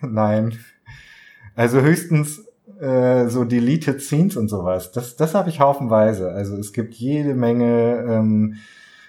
[0.00, 0.58] Nein.
[1.56, 2.44] Also höchstens
[2.80, 4.92] äh, so Deleted Scenes und sowas.
[4.92, 6.30] Das, das habe ich haufenweise.
[6.30, 8.56] Also es gibt jede Menge ähm,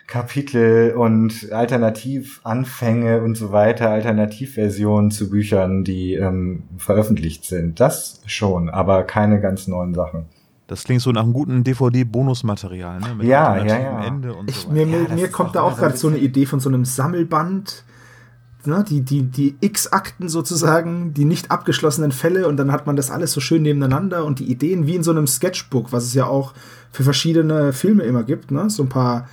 [0.08, 7.80] Kapitel und Alternativanfänge und so weiter, Alternativversionen zu Büchern, die ähm, veröffentlicht sind.
[7.80, 10.26] Das schon, aber keine ganz neuen Sachen.
[10.68, 13.16] Das klingt so nach einem guten DVD-Bonusmaterial, ne?
[13.16, 14.04] Mit ja, ja, ja.
[14.06, 16.46] Ende und ich, so mir, mir, ja, mir kommt da auch gerade so eine Idee
[16.46, 17.84] von so einem Sammelband
[18.68, 23.12] ne, die, die, die X-Akten sozusagen, die nicht abgeschlossenen Fälle und dann hat man das
[23.12, 26.26] alles so schön nebeneinander und die Ideen wie in so einem Sketchbook, was es ja
[26.28, 26.54] auch
[26.92, 28.70] für verschiedene Filme immer gibt, ne?
[28.70, 29.28] So ein paar.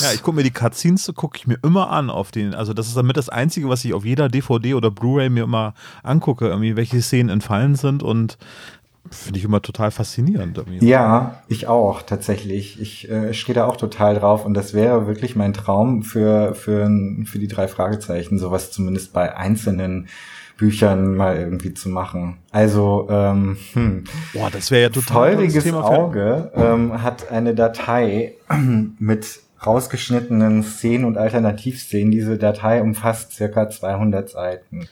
[0.00, 2.88] Ja, ich gucke mir die Cutscenes, gucke ich mir immer an auf den, also das
[2.88, 6.76] ist damit das Einzige, was ich auf jeder DVD oder Blu-ray mir immer angucke, irgendwie
[6.76, 8.38] welche Szenen entfallen sind und
[9.10, 10.58] finde ich immer total faszinierend.
[10.58, 10.86] Irgendwie.
[10.86, 12.80] Ja, ich auch tatsächlich.
[12.80, 16.88] Ich äh, stehe da auch total drauf und das wäre wirklich mein Traum für für
[17.24, 20.08] für die drei Fragezeichen, sowas zumindest bei einzelnen
[20.56, 22.38] Büchern mal irgendwie zu machen.
[22.52, 24.04] Also, ähm, hm.
[24.32, 28.34] Boah, das wäre ja total Feuriges Auge ähm, hat eine Datei
[28.98, 32.10] mit rausgeschnittenen Szenen und Alternativszenen.
[32.10, 34.88] Diese Datei umfasst circa 200 Seiten.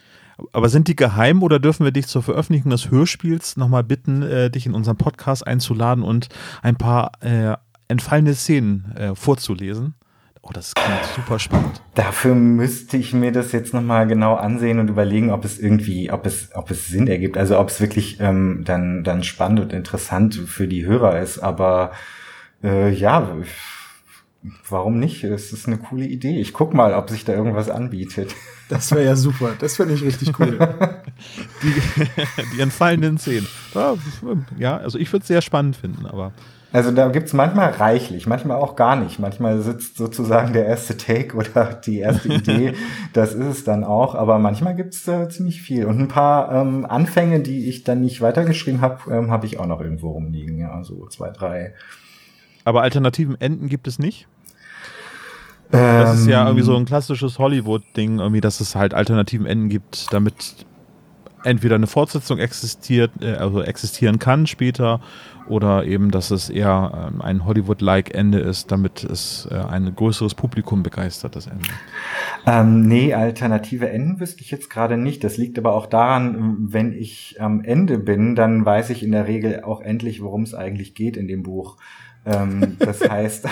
[0.53, 4.51] Aber sind die geheim oder dürfen wir dich zur Veröffentlichung des Hörspiels nochmal bitten, äh,
[4.51, 6.29] dich in unseren Podcast einzuladen und
[6.63, 7.57] ein paar äh,
[7.89, 9.95] entfallene Szenen äh, vorzulesen?
[10.43, 11.83] Oh, das klingt super spannend.
[11.95, 16.25] Dafür müsste ich mir das jetzt nochmal genau ansehen und überlegen, ob es irgendwie, ob
[16.25, 17.37] es, ob es Sinn ergibt.
[17.37, 21.41] Also ob es wirklich ähm, dann, dann spannend und interessant für die Hörer ist.
[21.41, 21.93] Aber
[22.65, 23.29] äh, ja,
[24.69, 25.23] warum nicht?
[25.25, 26.41] Es ist eine coole Idee.
[26.41, 28.35] Ich guck mal, ob sich da irgendwas anbietet.
[28.69, 29.53] Das wäre ja super.
[29.59, 30.59] Das finde ich richtig cool.
[31.63, 31.75] die,
[32.57, 33.47] die entfallenen Szenen.
[34.59, 36.33] Ja, also ich würde es sehr spannend finden, aber.
[36.73, 39.19] Also da gibt's manchmal reichlich, manchmal auch gar nicht.
[39.19, 42.75] Manchmal sitzt sozusagen der erste Take oder die erste Idee,
[43.13, 44.15] das ist es dann auch.
[44.15, 45.85] Aber manchmal gibt's äh, ziemlich viel.
[45.85, 49.67] Und ein paar ähm, Anfänge, die ich dann nicht weitergeschrieben habe, ähm, habe ich auch
[49.67, 50.59] noch irgendwo rumliegen.
[50.59, 51.75] Ja, so zwei, drei.
[52.71, 54.29] Aber alternativen Enden gibt es nicht?
[55.73, 60.07] Das ist ja irgendwie so ein klassisches Hollywood-Ding, irgendwie, dass es halt alternativen Enden gibt,
[60.13, 60.55] damit
[61.43, 65.01] entweder eine Fortsetzung existiert, äh, also existieren kann später,
[65.49, 70.37] oder eben, dass es eher ähm, ein Hollywood-like Ende ist, damit es äh, ein größeres
[70.37, 71.65] Publikum begeistert, das Ende.
[72.47, 75.25] Ähm, nee, alternative Enden wüsste ich jetzt gerade nicht.
[75.25, 79.27] Das liegt aber auch daran, wenn ich am Ende bin, dann weiß ich in der
[79.27, 81.79] Regel auch endlich, worum es eigentlich geht in dem Buch.
[82.27, 83.47] Ähm, das heißt,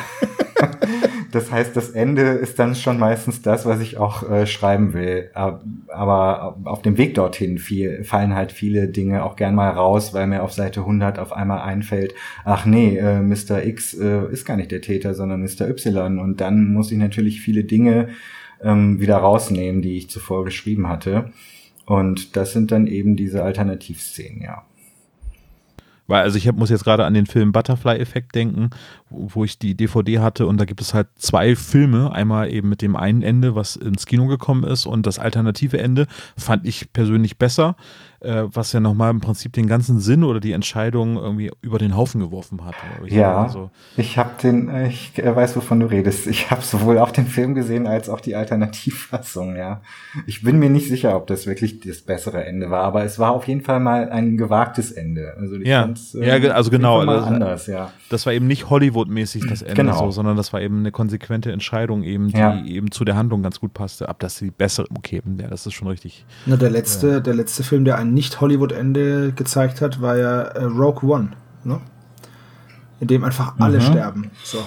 [1.33, 5.31] das heißt, das Ende ist dann schon meistens das, was ich auch äh, schreiben will.
[5.35, 10.27] Aber auf dem Weg dorthin viel, fallen halt viele Dinge auch gern mal raus, weil
[10.27, 12.15] mir auf Seite 100 auf einmal einfällt,
[12.45, 13.65] ach nee, äh, Mr.
[13.65, 15.69] X äh, ist gar nicht der Täter, sondern Mr.
[15.69, 16.19] Y.
[16.19, 18.09] Und dann muss ich natürlich viele Dinge
[18.63, 21.33] ähm, wieder rausnehmen, die ich zuvor geschrieben hatte.
[21.87, 24.65] Und das sind dann eben diese Alternativszenen, ja.
[26.09, 28.71] Weil, also ich hab, muss jetzt gerade an den Film Butterfly-Effekt denken,
[29.11, 32.11] wo, wo, ich die DVD hatte und da gibt es halt zwei Filme.
[32.13, 36.07] Einmal eben mit dem einen Ende, was ins Kino gekommen ist und das alternative Ende
[36.37, 37.77] fand ich persönlich besser
[38.21, 41.97] äh, was ja nochmal im Prinzip den ganzen Sinn oder die Entscheidung irgendwie über den
[41.97, 42.75] Haufen geworfen hat.
[43.05, 43.71] Ich ja, also.
[43.97, 46.27] ich habe den, äh, ich äh, weiß, wovon du redest.
[46.27, 49.83] Ich habe sowohl auch den Film gesehen als auch die Alternativfassung, ja.
[50.27, 53.33] Ich bin mir nicht sicher, ob das wirklich das bessere Ende war, aber es war
[53.33, 55.35] auf jeden Fall mal ein gewagtes Ende.
[55.39, 57.05] Also ich ja, äh, ja, also genau.
[57.05, 57.93] Das, anders, ja.
[58.11, 59.99] Das war eben nicht Hollywood-mäßig das Ende genau.
[59.99, 62.65] so, sondern das war eben eine konsequente Entscheidung eben, die ja.
[62.65, 64.09] eben zu der Handlung ganz gut passte.
[64.09, 66.25] Ab dass sie bessere, okay, ja, das ist schon richtig.
[66.47, 67.21] Na, der letzte, ja.
[67.21, 71.31] der letzte Film, der ein Nicht-Hollywood-Ende gezeigt hat, war ja äh, Rogue One,
[71.65, 71.81] ne?
[73.01, 73.83] In dem einfach alle mhm.
[73.83, 74.31] sterben.
[74.43, 74.59] So.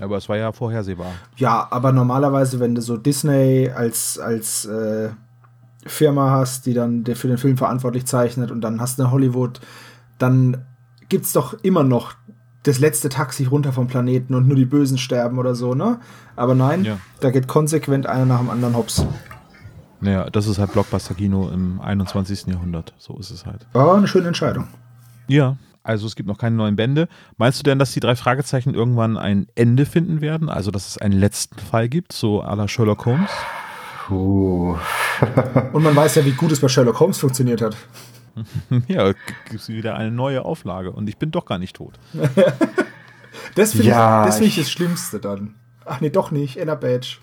[0.00, 1.12] Aber es war ja vorhersehbar.
[1.36, 5.10] Ja, aber normalerweise, wenn du so Disney als, als äh,
[5.86, 9.60] Firma hast, die dann für den Film verantwortlich zeichnet und dann hast du eine Hollywood,
[10.18, 10.64] dann
[11.08, 12.14] gibt es doch immer noch
[12.64, 16.00] das letzte Taxi runter vom Planeten und nur die Bösen sterben oder so, ne?
[16.34, 16.98] Aber nein, ja.
[17.20, 19.06] da geht konsequent einer nach dem anderen hops.
[20.00, 22.46] Naja, das ist halt Blockbuster-Kino im 21.
[22.46, 22.94] Jahrhundert.
[22.98, 23.66] So ist es halt.
[23.72, 24.68] War eine schöne Entscheidung.
[25.26, 27.08] Ja, also es gibt noch keine neuen Bände.
[27.36, 30.48] Meinst du denn, dass die drei Fragezeichen irgendwann ein Ende finden werden?
[30.48, 33.30] Also, dass es einen letzten Fall gibt, so à la Sherlock Holmes?
[34.06, 34.76] Puh.
[35.72, 37.76] Und man weiß ja, wie gut es bei Sherlock Holmes funktioniert hat.
[38.88, 41.98] ja, gibt es wieder eine neue Auflage und ich bin doch gar nicht tot.
[43.54, 45.54] das finde ja, ich, find ich das Schlimmste dann.
[45.84, 47.18] Ach nee, doch nicht, Inner Badge.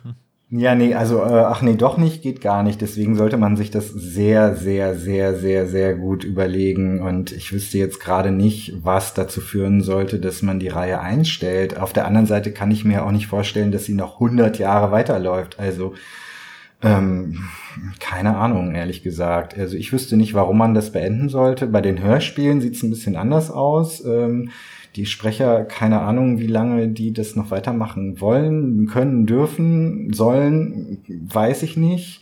[0.55, 2.79] Ja, nee, also, äh, ach nee, doch nicht, geht gar nicht.
[2.79, 7.01] Deswegen sollte man sich das sehr, sehr, sehr, sehr, sehr gut überlegen.
[7.01, 11.79] Und ich wüsste jetzt gerade nicht, was dazu führen sollte, dass man die Reihe einstellt.
[11.79, 14.91] Auf der anderen Seite kann ich mir auch nicht vorstellen, dass sie noch 100 Jahre
[14.91, 15.57] weiterläuft.
[15.59, 15.95] Also,
[16.83, 17.45] ähm,
[17.99, 19.57] keine Ahnung, ehrlich gesagt.
[19.57, 21.65] Also ich wüsste nicht, warum man das beenden sollte.
[21.65, 24.05] Bei den Hörspielen sieht es ein bisschen anders aus.
[24.05, 24.51] Ähm,
[24.95, 31.63] die Sprecher, keine Ahnung, wie lange die das noch weitermachen wollen, können, dürfen, sollen, weiß
[31.63, 32.21] ich nicht.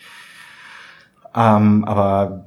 [1.36, 2.46] Ähm, aber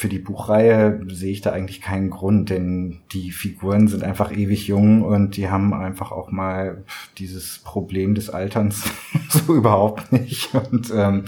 [0.00, 4.66] für die Buchreihe sehe ich da eigentlich keinen Grund, denn die Figuren sind einfach ewig
[4.66, 6.84] jung und die haben einfach auch mal
[7.18, 8.84] dieses Problem des Alterns
[9.28, 10.54] so überhaupt nicht.
[10.54, 11.24] Und ähm,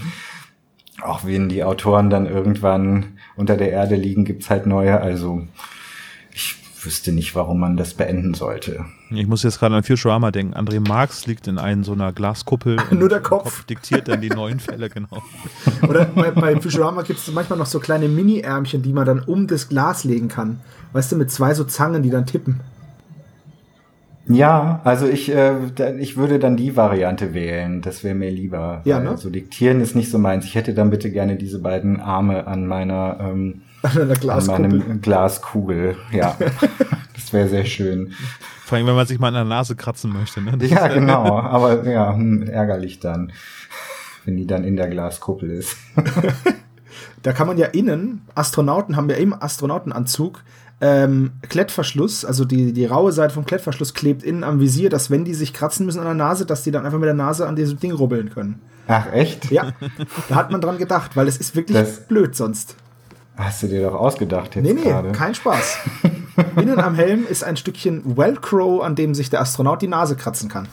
[1.03, 5.01] auch wenn die Autoren dann irgendwann unter der Erde liegen, gibt's halt neue.
[5.03, 5.47] Also
[6.85, 8.85] wüsste nicht, warum man das beenden sollte.
[9.11, 10.55] Ich muss jetzt gerade an Futurama denken.
[10.55, 12.77] André Marx liegt in einem so einer Glaskuppel.
[12.91, 13.45] Nur der Kopf.
[13.45, 13.65] Kopf.
[13.65, 15.23] diktiert dann die neuen Fälle, genau.
[15.89, 19.47] Oder bei, bei Futurama gibt es manchmal noch so kleine Mini-Ärmchen, die man dann um
[19.47, 20.61] das Glas legen kann.
[20.93, 22.61] Weißt du, mit zwei so Zangen, die dann tippen.
[24.29, 25.55] Ja, also ich, äh,
[25.99, 27.83] ich würde dann die Variante wählen.
[27.83, 28.83] Das wäre mir lieber.
[28.85, 29.11] Ja, ne?
[29.11, 30.45] Also diktieren ist nicht so meins.
[30.45, 35.97] Ich hätte dann bitte gerne diese beiden Arme an meiner, ähm, an, an meinem Glaskugel.
[36.13, 36.37] Ja,
[37.15, 38.13] das wäre sehr schön.
[38.65, 40.41] Vor allem, wenn man sich mal an der Nase kratzen möchte.
[40.41, 40.57] Ne?
[40.67, 41.39] ja, genau.
[41.39, 43.33] Aber ja, hm, ärgerlich dann,
[44.25, 45.77] wenn die dann in der Glaskuppel ist.
[47.23, 50.43] da kann man ja innen, Astronauten haben ja im Astronautenanzug
[50.83, 55.25] ähm, Klettverschluss, also die, die raue Seite vom Klettverschluss klebt innen am Visier, dass wenn
[55.25, 57.55] die sich kratzen müssen an der Nase, dass die dann einfach mit der Nase an
[57.55, 58.61] diesem Ding rubbeln können.
[58.89, 59.53] Ach, echt?
[59.53, 59.75] Ja,
[60.29, 62.75] da hat man dran gedacht, weil es ist wirklich das blöd sonst.
[63.45, 65.13] Hast du dir doch ausgedacht jetzt Nee, nee, grade.
[65.13, 65.79] kein Spaß.
[66.57, 70.49] Innen am Helm ist ein Stückchen Velcro, an dem sich der Astronaut die Nase kratzen
[70.49, 70.69] kann.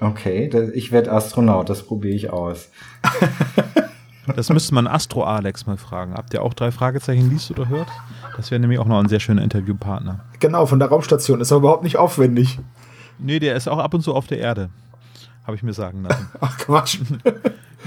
[0.00, 2.68] Okay, ich werde Astronaut, das probiere ich aus.
[4.36, 6.14] Das müsste man Astro Alex mal fragen.
[6.14, 7.88] Habt ihr auch drei Fragezeichen liest oder hört?
[8.36, 10.20] Das wäre nämlich auch noch ein sehr schöner Interviewpartner.
[10.38, 11.40] Genau, von der Raumstation.
[11.40, 12.60] Ist aber überhaupt nicht aufwendig.
[13.18, 14.70] Nee, der ist auch ab und zu auf der Erde.
[15.46, 16.28] Habe ich mir sagen lassen.
[16.40, 16.98] Ach Quatsch.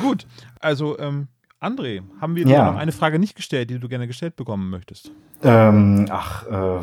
[0.01, 0.25] Gut,
[0.59, 1.27] also ähm,
[1.63, 2.71] André, haben wir ja.
[2.71, 5.11] noch eine Frage nicht gestellt, die du gerne gestellt bekommen möchtest?
[5.43, 6.79] Ähm, ach, äh,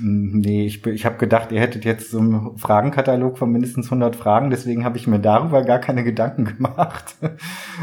[0.00, 4.50] nee, ich, ich habe gedacht, ihr hättet jetzt so einen Fragenkatalog von mindestens 100 Fragen,
[4.50, 7.16] deswegen habe ich mir darüber gar keine Gedanken gemacht.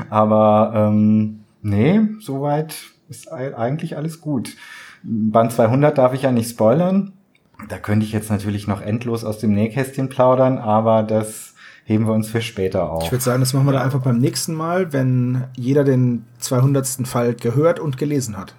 [0.10, 2.76] Aber ähm, nee, soweit
[3.08, 4.56] ist eigentlich alles gut.
[5.04, 7.14] Band 200 darf ich ja nicht spoilern.
[7.70, 11.53] Da könnte ich jetzt natürlich noch endlos aus dem Nähkästchen plaudern, aber das
[11.84, 13.06] heben wir uns für später auf.
[13.06, 17.08] Ich würde sagen, das machen wir dann einfach beim nächsten Mal, wenn jeder den 200.
[17.08, 18.56] Fall gehört und gelesen hat.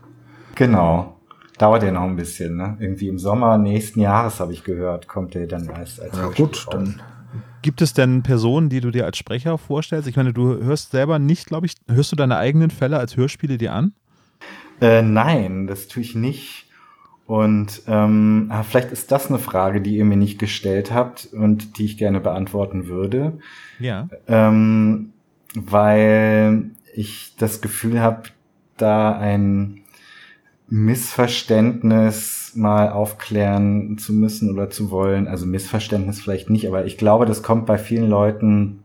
[0.55, 1.17] Genau.
[1.59, 2.77] Dauert ja noch ein bisschen, ne?
[2.81, 6.67] Irgendwie im Sommer nächsten Jahres, habe ich gehört, kommt der dann erst als Ja gut,
[6.71, 7.01] dann
[7.63, 10.07] Gibt es denn Personen, die du dir als Sprecher vorstellst?
[10.07, 13.57] Ich meine, du hörst selber nicht, glaube ich, hörst du deine eigenen Fälle als Hörspiele
[13.57, 13.95] dir an?
[14.83, 16.67] Äh, nein, das tue ich nicht.
[17.27, 21.79] Und ähm, ah, vielleicht ist das eine Frage, die ihr mir nicht gestellt habt und
[21.79, 23.39] die ich gerne beantworten würde.
[23.79, 24.09] Ja.
[24.29, 25.13] Ähm,
[25.55, 28.25] weil ich das Gefühl habe,
[28.77, 29.81] da ein
[30.69, 35.27] Missverständnis mal aufklären zu müssen oder zu wollen.
[35.29, 38.85] Also Missverständnis vielleicht nicht, aber ich glaube, das kommt bei vielen Leuten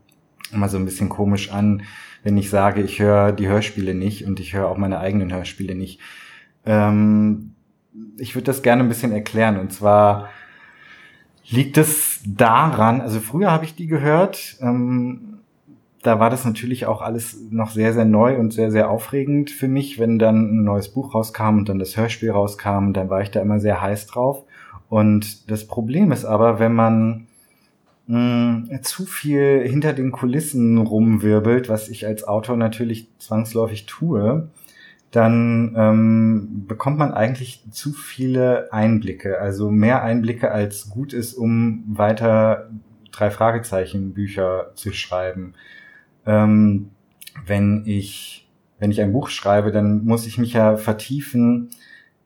[0.52, 1.82] immer so ein bisschen komisch an,
[2.22, 5.74] wenn ich sage, ich höre die Hörspiele nicht und ich höre auch meine eigenen Hörspiele
[5.74, 6.00] nicht.
[6.66, 7.52] Ähm,
[8.18, 9.58] ich würde das gerne ein bisschen erklären.
[9.58, 10.28] Und zwar
[11.48, 15.40] liegt es daran, also früher habe ich die gehört, ähm,
[16.02, 19.68] da war das natürlich auch alles noch sehr, sehr neu und sehr, sehr aufregend für
[19.68, 23.30] mich, wenn dann ein neues Buch rauskam und dann das Hörspiel rauskam, dann war ich
[23.30, 24.44] da immer sehr heiß drauf.
[24.88, 27.26] Und das Problem ist aber, wenn man
[28.06, 34.48] mh, hm, zu viel hinter den Kulissen rumwirbelt, was ich als Autor natürlich zwangsläufig tue,
[35.10, 41.84] dann ähm, bekommt man eigentlich zu viele Einblicke, also mehr Einblicke als gut ist, um
[41.88, 42.70] weiter
[43.10, 45.54] drei Fragezeichen Bücher zu schreiben.
[46.26, 46.90] Ähm,
[47.44, 48.48] wenn ich
[48.78, 51.70] wenn ich ein Buch schreibe, dann muss ich mich ja vertiefen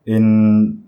[0.04, 0.84] in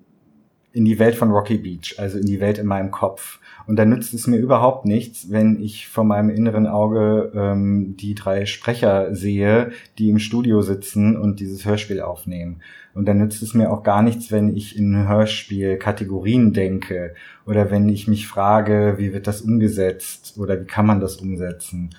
[0.73, 3.41] in die Welt von Rocky Beach, also in die Welt in meinem Kopf.
[3.67, 8.14] Und da nützt es mir überhaupt nichts, wenn ich vor meinem inneren Auge ähm, die
[8.14, 12.61] drei Sprecher sehe, die im Studio sitzen und dieses Hörspiel aufnehmen.
[12.95, 17.14] Und dann nützt es mir auch gar nichts, wenn ich in Hörspiel Kategorien denke
[17.45, 21.91] oder wenn ich mich frage, wie wird das umgesetzt oder wie kann man das umsetzen.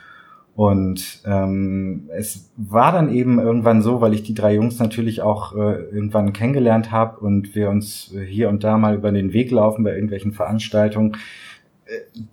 [0.55, 5.53] Und ähm, es war dann eben irgendwann so, weil ich die drei Jungs natürlich auch
[5.53, 9.84] äh, irgendwann kennengelernt habe und wir uns hier und da mal über den Weg laufen
[9.84, 11.15] bei irgendwelchen Veranstaltungen,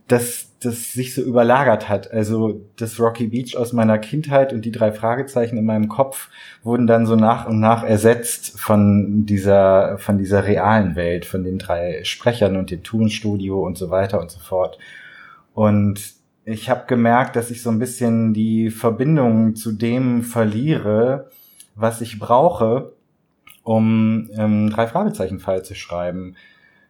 [0.08, 2.10] dass das sich so überlagert hat.
[2.10, 6.28] Also das Rocky Beach aus meiner Kindheit und die drei Fragezeichen in meinem Kopf
[6.62, 11.58] wurden dann so nach und nach ersetzt von dieser von dieser realen Welt, von den
[11.58, 14.78] drei Sprechern und dem Tonstudio und so weiter und so fort.
[15.52, 21.30] Und ich habe gemerkt, dass ich so ein bisschen die Verbindung zu dem verliere,
[21.74, 22.92] was ich brauche,
[23.62, 26.36] um ähm, drei Fragezeichen Fall zu schreiben.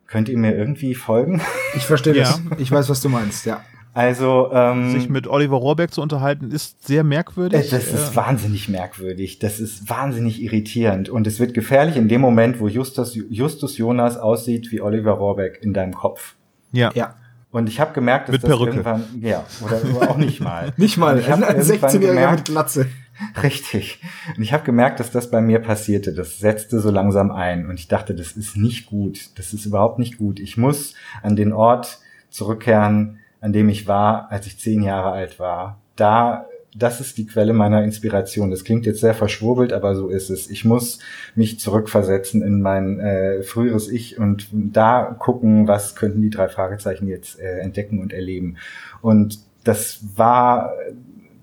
[0.06, 1.40] Könnt ihr mir irgendwie folgen?
[1.76, 2.22] Ich verstehe ja.
[2.22, 2.40] das.
[2.58, 3.60] Ich weiß, was du meinst, ja.
[3.94, 7.70] Also ähm, sich mit Oliver Rohrbeck zu unterhalten ist sehr merkwürdig.
[7.70, 8.16] Das ist ja.
[8.16, 9.38] wahnsinnig merkwürdig.
[9.38, 14.16] Das ist wahnsinnig irritierend und es wird gefährlich in dem Moment, wo Justus, Justus Jonas
[14.16, 16.34] aussieht wie Oliver Rohrbeck in deinem Kopf.
[16.72, 16.90] Ja.
[16.94, 17.14] Ja.
[17.52, 18.70] Und ich habe gemerkt, dass mit das Perücke.
[18.70, 20.72] irgendwann ja oder auch nicht mal.
[20.76, 21.18] nicht mal.
[21.20, 22.86] Ich habe 16-Jähriger mit Glatze.
[23.42, 24.00] Richtig.
[24.36, 26.12] Und ich habe gemerkt, dass das bei mir passierte.
[26.12, 27.66] Das setzte so langsam ein.
[27.66, 29.30] Und ich dachte, das ist nicht gut.
[29.38, 30.40] Das ist überhaupt nicht gut.
[30.40, 31.98] Ich muss an den Ort
[32.30, 35.78] zurückkehren, an dem ich war, als ich zehn Jahre alt war.
[35.96, 38.50] Da, das ist die Quelle meiner Inspiration.
[38.50, 40.50] Das klingt jetzt sehr verschwurbelt, aber so ist es.
[40.50, 40.98] Ich muss
[41.36, 47.06] mich zurückversetzen in mein äh, früheres Ich und da gucken, was könnten die drei Fragezeichen
[47.06, 48.56] jetzt äh, entdecken und erleben.
[49.00, 50.72] Und das war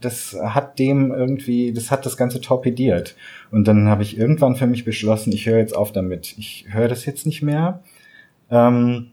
[0.01, 3.15] das hat dem irgendwie, das hat das Ganze torpediert.
[3.51, 6.37] Und dann habe ich irgendwann für mich beschlossen, ich höre jetzt auf damit.
[6.37, 7.81] Ich höre das jetzt nicht mehr,
[8.49, 9.11] ähm,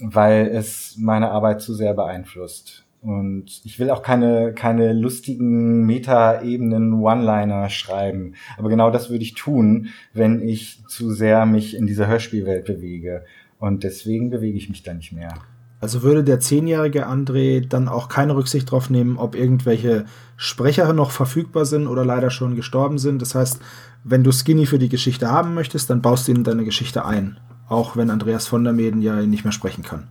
[0.00, 2.84] weil es meine Arbeit zu sehr beeinflusst.
[3.02, 8.34] Und ich will auch keine, keine lustigen Meta-Ebenen One-Liner schreiben.
[8.58, 13.24] Aber genau das würde ich tun, wenn ich zu sehr mich in dieser Hörspielwelt bewege.
[13.60, 15.34] Und deswegen bewege ich mich da nicht mehr.
[15.80, 20.06] Also würde der zehnjährige André dann auch keine Rücksicht darauf nehmen, ob irgendwelche
[20.36, 23.20] Sprecher noch verfügbar sind oder leider schon gestorben sind.
[23.20, 23.60] Das heißt,
[24.02, 27.04] wenn du Skinny für die Geschichte haben möchtest, dann baust du ihn in deine Geschichte
[27.04, 27.38] ein.
[27.68, 30.08] Auch wenn Andreas von der Meden ja nicht mehr sprechen kann.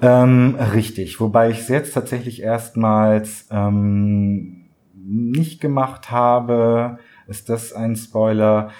[0.00, 6.98] Ähm, richtig, wobei ich es jetzt tatsächlich erstmals ähm, nicht gemacht habe.
[7.26, 8.70] Ist das ein Spoiler?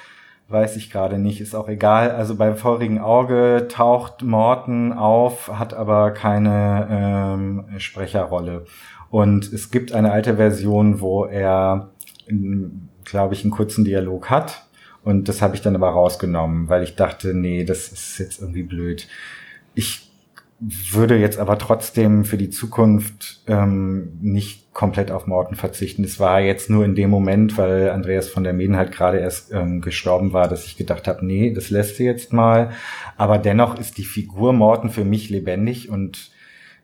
[0.53, 2.11] Weiß ich gerade nicht, ist auch egal.
[2.11, 8.65] Also beim feurigen Auge taucht Morten auf, hat aber keine ähm, Sprecherrolle.
[9.11, 11.91] Und es gibt eine alte Version, wo er,
[13.05, 14.67] glaube ich, einen kurzen Dialog hat.
[15.05, 18.63] Und das habe ich dann aber rausgenommen, weil ich dachte, nee, das ist jetzt irgendwie
[18.63, 19.09] blöd.
[19.75, 20.11] Ich
[20.61, 26.03] würde jetzt aber trotzdem für die Zukunft ähm, nicht komplett auf Morten verzichten.
[26.05, 29.53] Es war jetzt nur in dem Moment, weil Andreas von der Meden halt gerade erst
[29.53, 32.71] ähm, gestorben war, dass ich gedacht habe, nee, das lässt sie jetzt mal.
[33.17, 36.31] Aber dennoch ist die Figur Morten für mich lebendig und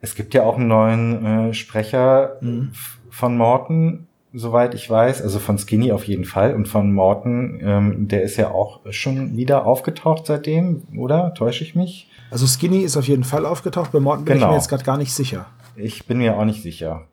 [0.01, 2.73] es gibt ja auch einen neuen äh, Sprecher mhm.
[3.11, 8.09] von Morten, soweit ich weiß, also von Skinny auf jeden Fall und von Morten, ähm,
[8.09, 11.33] der ist ja auch schon wieder aufgetaucht seitdem, oder?
[11.35, 12.09] Täusche ich mich?
[12.31, 14.47] Also Skinny ist auf jeden Fall aufgetaucht, bei Morten bin genau.
[14.47, 15.47] ich mir jetzt gerade gar nicht sicher.
[15.75, 17.07] Ich bin mir auch nicht sicher.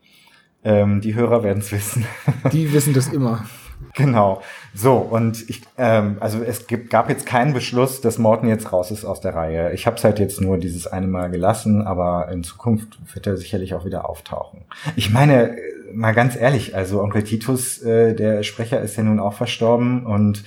[0.66, 2.06] Ähm, die Hörer werden es wissen.
[2.52, 3.46] Die wissen das immer.
[3.94, 4.42] Genau.
[4.74, 8.92] So, und ich, ähm, also es gibt, gab jetzt keinen Beschluss, dass Morten jetzt raus
[8.92, 9.74] ist aus der Reihe.
[9.74, 13.38] Ich habe es halt jetzt nur dieses eine Mal gelassen, aber in Zukunft wird er
[13.38, 14.62] sicherlich auch wieder auftauchen.
[14.96, 15.56] Ich meine,
[15.94, 20.44] mal ganz ehrlich, also Onkel Titus, äh, der Sprecher, ist ja nun auch verstorben und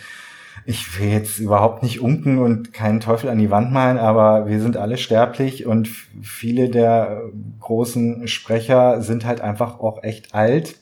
[0.69, 4.61] ich will jetzt überhaupt nicht unken und keinen Teufel an die Wand malen, aber wir
[4.61, 5.89] sind alle sterblich und
[6.21, 7.23] viele der
[7.59, 10.77] großen Sprecher sind halt einfach auch echt alt.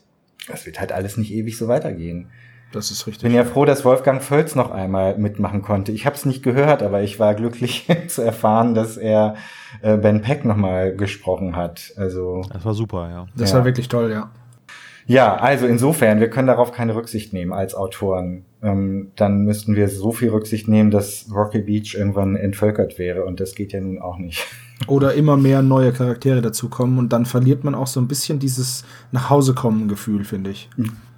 [0.49, 2.27] Das wird halt alles nicht ewig so weitergehen.
[2.73, 3.23] Das ist richtig.
[3.23, 5.93] Bin ja froh, dass Wolfgang Völz noch einmal mitmachen konnte.
[5.93, 9.35] Ich habe es nicht gehört, aber ich war glücklich zu erfahren, dass er
[9.81, 11.93] äh, Ben Peck noch mal gesprochen hat.
[11.95, 13.27] Also das war super, ja.
[13.37, 13.59] Das ja.
[13.59, 14.31] war wirklich toll, ja.
[15.07, 18.43] Ja, also insofern, wir können darauf keine Rücksicht nehmen als Autoren.
[18.61, 23.39] Ähm, dann müssten wir so viel Rücksicht nehmen, dass Rocky Beach irgendwann entvölkert wäre und
[23.39, 24.45] das geht ja nun auch nicht.
[24.87, 28.83] Oder immer mehr neue Charaktere dazukommen und dann verliert man auch so ein bisschen dieses
[29.11, 30.69] Nachhausekommen-Gefühl, finde ich.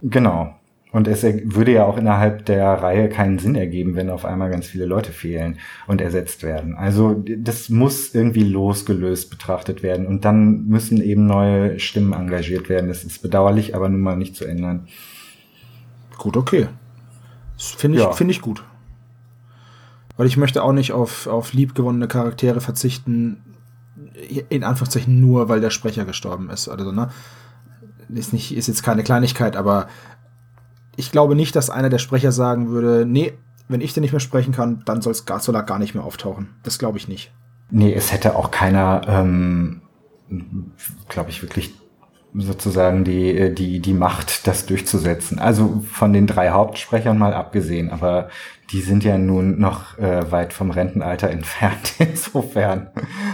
[0.02, 0.56] Genau.
[0.92, 4.66] Und es würde ja auch innerhalb der Reihe keinen Sinn ergeben, wenn auf einmal ganz
[4.66, 6.76] viele Leute fehlen und ersetzt werden.
[6.76, 12.88] Also das muss irgendwie losgelöst betrachtet werden und dann müssen eben neue Stimmen engagiert werden.
[12.88, 14.88] Das ist bedauerlich, aber nun mal nicht zu ändern.
[16.18, 16.68] Gut, okay.
[17.56, 18.12] Finde ich, ja.
[18.12, 18.64] finde ich gut.
[20.18, 23.44] Weil ich möchte auch nicht auf, auf liebgewonnene Charaktere verzichten,
[24.50, 26.68] in Anführungszeichen nur, weil der Sprecher gestorben ist.
[26.68, 27.10] Also, ne?
[28.10, 29.88] Ist, nicht, ist jetzt keine Kleinigkeit, aber
[31.00, 33.34] ich glaube nicht, dass einer der Sprecher sagen würde, nee,
[33.70, 35.14] wenn ich denn nicht mehr sprechen kann, dann soll
[35.56, 36.50] er gar nicht mehr auftauchen.
[36.64, 37.32] Das glaube ich nicht.
[37.72, 39.82] Nee, es hätte auch keiner, ähm,
[41.08, 41.74] glaube ich, wirklich
[42.34, 45.40] sozusagen die, die, die Macht, das durchzusetzen.
[45.40, 48.30] Also von den drei Hauptsprechern mal abgesehen, aber
[48.72, 51.94] die sind ja nun noch äh, weit vom Rentenalter entfernt.
[51.98, 52.88] Insofern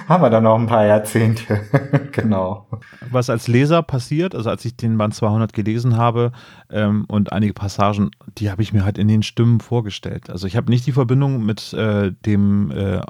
[0.08, 1.62] haben wir da noch ein paar Jahrzehnte.
[2.12, 2.68] genau.
[3.12, 6.32] Was als Leser passiert, also als ich den Band 200 gelesen habe
[6.70, 10.30] ähm, und einige Passagen, die habe ich mir halt in den Stimmen vorgestellt.
[10.30, 13.02] Also ich habe nicht die Verbindung mit äh, dem äh,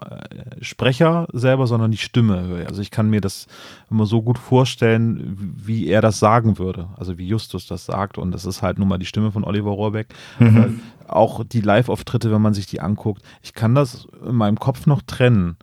[0.61, 2.65] Sprecher selber, sondern die Stimme.
[2.67, 3.47] Also ich kann mir das
[3.91, 6.89] immer so gut vorstellen, wie er das sagen würde.
[6.97, 8.17] Also wie Justus das sagt.
[8.17, 10.07] Und das ist halt nun mal die Stimme von Oliver Rohrbeck.
[10.39, 10.79] Mhm.
[11.07, 14.85] Auch die Live-Auftritte Auftritte, wenn man sich die anguckt, ich kann das in meinem Kopf
[14.85, 15.57] noch trennen,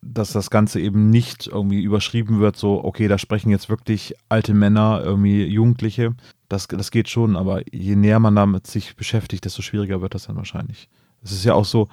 [0.00, 4.54] dass das Ganze eben nicht irgendwie überschrieben wird, so, okay, da sprechen jetzt wirklich alte
[4.54, 6.14] Männer, irgendwie Jugendliche.
[6.48, 10.26] Das, das geht schon, aber je näher man damit sich beschäftigt, desto schwieriger wird das
[10.26, 10.88] dann wahrscheinlich.
[11.22, 11.88] Es ist ja auch so,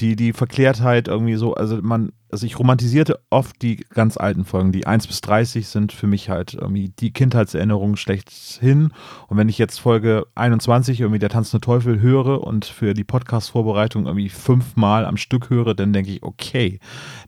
[0.00, 4.70] die, die Verklärtheit irgendwie so, also man, also ich romantisierte oft die ganz alten Folgen.
[4.70, 8.92] Die 1 bis 30 sind für mich halt irgendwie die Kindheitserinnerungen schlechthin.
[9.26, 14.06] Und wenn ich jetzt Folge 21 irgendwie der tanzende Teufel höre und für die Podcast-Vorbereitung
[14.06, 16.78] irgendwie fünfmal am Stück höre, dann denke ich, okay,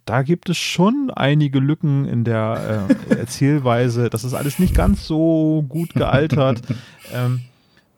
[0.05, 4.11] da gibt es schon einige Lücken in der äh, Erzählweise.
[4.11, 6.61] Das ist alles nicht ganz so gut gealtert.
[7.13, 7.41] ähm,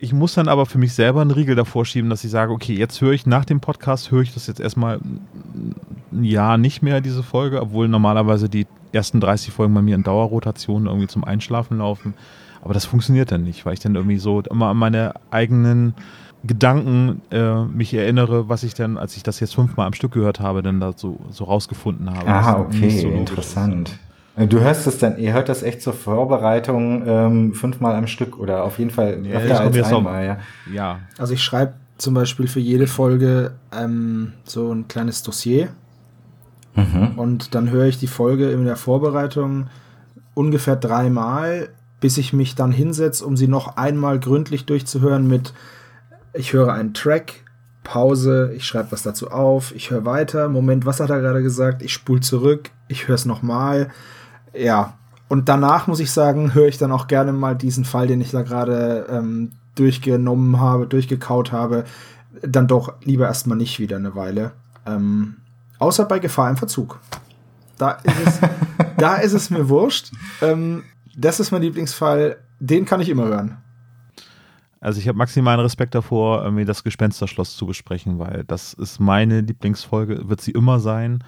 [0.02, 2.74] ich muss dann aber für mich selber einen Riegel davor schieben, dass ich sage, okay,
[2.74, 4.98] jetzt höre ich nach dem Podcast, höre ich das jetzt erstmal
[6.12, 10.02] ein Jahr nicht mehr, diese Folge, obwohl normalerweise die ersten 30 Folgen bei mir in
[10.02, 12.14] Dauerrotation irgendwie zum Einschlafen laufen.
[12.62, 15.94] Aber das funktioniert dann nicht, weil ich dann irgendwie so immer an meine eigenen
[16.42, 20.40] Gedanken äh, mich erinnere, was ich dann, als ich das jetzt fünfmal am Stück gehört
[20.40, 22.26] habe, dann da so, so rausgefunden habe.
[22.26, 23.90] Ah, okay, so interessant.
[23.90, 24.11] Ist.
[24.36, 28.38] Äh, du hörst es dann, ihr hört das echt zur Vorbereitung ähm, fünfmal am Stück
[28.38, 30.38] oder auf jeden Fall ja, öfter als einmal, ja.
[30.72, 31.00] ja.
[31.18, 35.68] Also ich schreibe zum Beispiel für jede Folge ähm, so ein kleines Dossier
[36.74, 37.12] mhm.
[37.16, 39.68] und dann höre ich die Folge in der Vorbereitung
[40.34, 41.68] ungefähr dreimal,
[42.00, 45.52] bis ich mich dann hinsetze, um sie noch einmal gründlich durchzuhören mit,
[46.32, 47.34] ich höre einen Track,
[47.84, 51.82] Pause, ich schreibe was dazu auf, ich höre weiter, Moment, was hat er gerade gesagt,
[51.82, 53.90] ich spule zurück, ich höre es nochmal
[54.54, 54.94] ja,
[55.28, 58.32] und danach muss ich sagen, höre ich dann auch gerne mal diesen Fall, den ich
[58.32, 61.84] da gerade ähm, durchgenommen habe, durchgekaut habe,
[62.42, 64.52] dann doch lieber erstmal nicht wieder eine Weile.
[64.86, 65.36] Ähm,
[65.78, 67.00] außer bei Gefahr im Verzug.
[67.78, 68.40] Da ist es,
[68.98, 70.12] da ist es mir wurscht.
[70.42, 70.84] Ähm,
[71.16, 72.36] das ist mein Lieblingsfall.
[72.60, 73.56] Den kann ich immer hören.
[74.80, 79.40] Also ich habe maximalen Respekt davor, mir das Gespensterschloss zu besprechen, weil das ist meine
[79.40, 81.22] Lieblingsfolge, wird sie immer sein.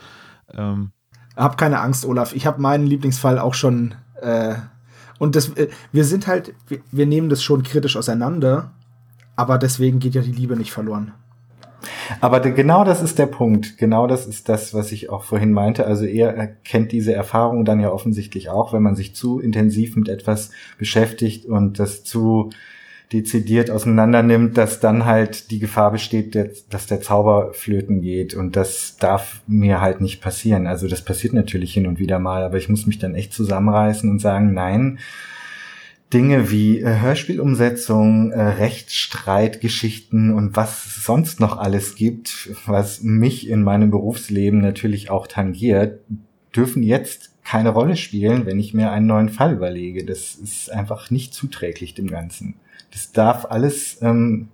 [0.52, 0.90] Ähm,
[1.36, 2.34] hab keine Angst, Olaf.
[2.34, 3.94] Ich habe meinen Lieblingsfall auch schon.
[4.20, 4.54] Äh,
[5.18, 8.72] und das, äh, wir sind halt, wir, wir nehmen das schon kritisch auseinander,
[9.36, 11.12] aber deswegen geht ja die Liebe nicht verloren.
[12.20, 13.78] Aber genau das ist der Punkt.
[13.78, 15.86] Genau das ist das, was ich auch vorhin meinte.
[15.86, 20.08] Also er kennt diese Erfahrung dann ja offensichtlich auch, wenn man sich zu intensiv mit
[20.08, 22.50] etwas beschäftigt und das zu
[23.12, 26.34] dezidiert auseinander nimmt, dass dann halt die Gefahr besteht,
[26.70, 28.34] dass der Zauber flöten geht.
[28.34, 30.66] Und das darf mir halt nicht passieren.
[30.66, 34.10] Also das passiert natürlich hin und wieder mal, aber ich muss mich dann echt zusammenreißen
[34.10, 34.98] und sagen, nein,
[36.12, 43.48] Dinge wie äh, Hörspielumsetzung, äh, Rechtsstreitgeschichten und was es sonst noch alles gibt, was mich
[43.48, 46.00] in meinem Berufsleben natürlich auch tangiert,
[46.54, 50.04] dürfen jetzt keine Rolle spielen, wenn ich mir einen neuen Fall überlege.
[50.04, 52.54] Das ist einfach nicht zuträglich dem Ganzen
[52.94, 54.48] das darf alles ähm,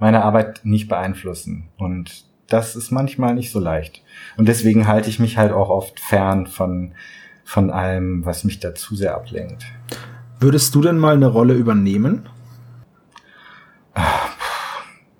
[0.00, 1.68] meine Arbeit nicht beeinflussen.
[1.78, 4.02] Und das ist manchmal nicht so leicht.
[4.36, 6.92] Und deswegen halte ich mich halt auch oft fern von,
[7.44, 9.64] von allem, was mich da zu sehr ablenkt.
[10.40, 12.28] Würdest du denn mal eine Rolle übernehmen?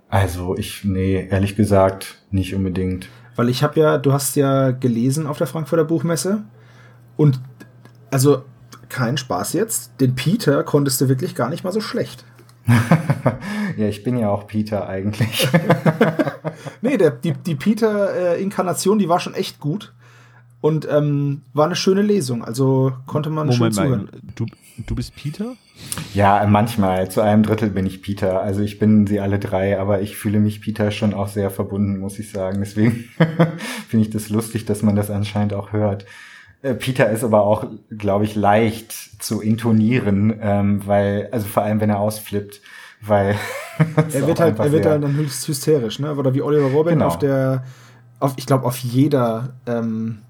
[0.09, 3.09] Also ich, nee, ehrlich gesagt, nicht unbedingt.
[3.37, 6.43] Weil ich habe ja, du hast ja gelesen auf der Frankfurter Buchmesse
[7.17, 7.41] und
[8.11, 8.45] also
[8.89, 12.25] kein Spaß jetzt, den Peter konntest du wirklich gar nicht mal so schlecht.
[13.77, 15.49] ja, ich bin ja auch Peter eigentlich.
[16.83, 19.93] nee, der, die, die Peter-Inkarnation, die war schon echt gut.
[20.61, 24.11] Und ähm, war eine schöne Lesung, also konnte man Moment schön zuhören.
[24.35, 24.47] Du,
[24.85, 25.55] du bist Peter?
[26.15, 27.11] Ja, manchmal.
[27.11, 28.41] Zu einem Drittel bin ich Peter.
[28.43, 31.99] Also ich bin sie alle drei, aber ich fühle mich Peter schon auch sehr verbunden,
[31.99, 32.59] muss ich sagen.
[32.61, 32.93] Deswegen
[33.89, 36.07] finde ich das lustig, dass man das anscheinend auch hört.
[36.67, 38.93] Äh, Peter ist aber auch, glaube ich, leicht
[39.23, 42.61] zu intonieren, ähm, weil, also vor allem, wenn er ausflippt,
[43.01, 43.37] weil
[44.13, 46.15] er wird halt, er wird halt dann höchst hysterisch, ne?
[46.15, 47.07] Oder wie Oliver Robin genau.
[47.07, 47.65] auf der,
[48.19, 50.23] auf, ich glaube, auf jeder ähm,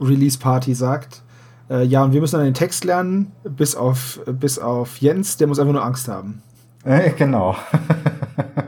[0.00, 1.22] Release-Party sagt,
[1.70, 5.46] äh, ja, und wir müssen dann den Text lernen, bis auf, bis auf Jens, der
[5.46, 6.42] muss einfach nur Angst haben.
[6.84, 7.54] Äh, genau.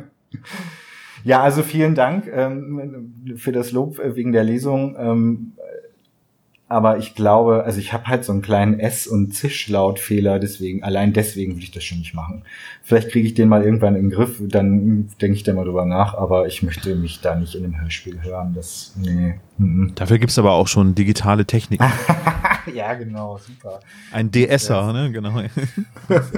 [1.25, 4.97] ja, also vielen Dank ähm, für das Lob äh, wegen der Lesung.
[4.99, 5.53] Ähm,
[6.71, 11.13] aber ich glaube, also ich habe halt so einen kleinen S- und Zischlautfehler, deswegen, allein
[11.13, 12.45] deswegen würde ich das schon nicht machen.
[12.85, 15.85] Vielleicht kriege ich den mal irgendwann in den Griff, dann denke ich da mal drüber
[15.85, 18.55] nach, aber ich möchte mich da nicht in einem Hörspiel hören.
[18.55, 19.35] Das, nee.
[19.59, 19.93] Mhm.
[19.97, 21.81] Dafür gibt's aber auch schon digitale Technik.
[22.75, 23.81] ja, genau, super.
[24.13, 25.41] Ein DSer, ne, genau.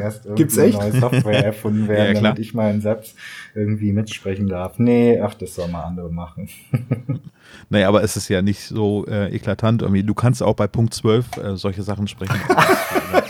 [0.01, 0.79] erst Gibt's echt?
[0.79, 3.15] neue Software erfunden werden, ja, damit ich mal einen Satz
[3.55, 4.79] irgendwie mitsprechen darf.
[4.79, 6.49] Nee, ach, das soll mal andere machen.
[7.69, 9.83] Naja, aber es ist ja nicht so äh, eklatant.
[9.83, 10.03] Irgendwie.
[10.03, 12.35] Du kannst auch bei Punkt 12 äh, solche Sachen sprechen.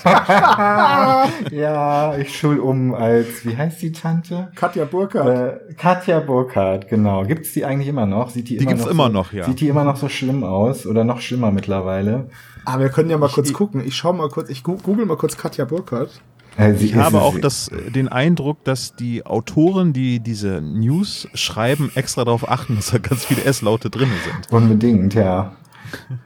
[1.50, 4.50] ja, ich schul um als, wie heißt die Tante?
[4.54, 5.70] Katja Burkhardt.
[5.70, 7.24] Äh, Katja Burkhardt, genau.
[7.24, 8.30] Gibt es die eigentlich immer noch?
[8.30, 9.44] Sieht die, die immer gibt's noch immer so, noch, ja.
[9.44, 12.28] Sieht die immer noch so schlimm aus oder noch schlimmer mittlerweile?
[12.64, 13.82] Aber wir können ja mal ich, kurz gucken.
[13.84, 16.20] Ich schau mal kurz, ich google mal kurz Katja Burkhardt.
[16.58, 22.24] Äh, ich habe auch das, den Eindruck, dass die Autoren, die diese News schreiben, extra
[22.24, 24.52] darauf achten, dass da ganz viele S-Laute drin sind.
[24.52, 25.52] Unbedingt, ja.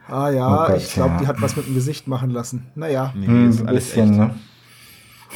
[0.09, 1.18] Ah ja, oh Gott, ich glaube, ja.
[1.20, 2.66] die hat was mit dem Gesicht machen lassen.
[2.74, 3.12] Naja.
[3.16, 4.18] Nee, hm, ist ein bisschen, echt.
[4.18, 4.35] ne?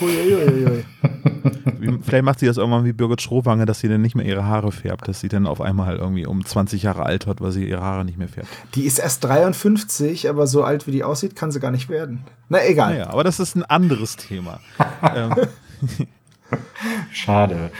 [0.00, 0.84] Huiuiui.
[2.02, 4.72] Vielleicht macht sie das irgendwann wie Birgit Schrowange, dass sie dann nicht mehr ihre Haare
[4.72, 7.68] färbt, dass sie dann auf einmal halt irgendwie um 20 Jahre alt wird, weil sie
[7.68, 8.48] ihre Haare nicht mehr färbt.
[8.74, 12.24] Die ist erst 53, aber so alt wie die aussieht, kann sie gar nicht werden.
[12.48, 12.92] Na egal.
[12.92, 14.60] Naja, aber das ist ein anderes Thema.
[15.14, 15.34] ähm.
[17.12, 17.70] Schade.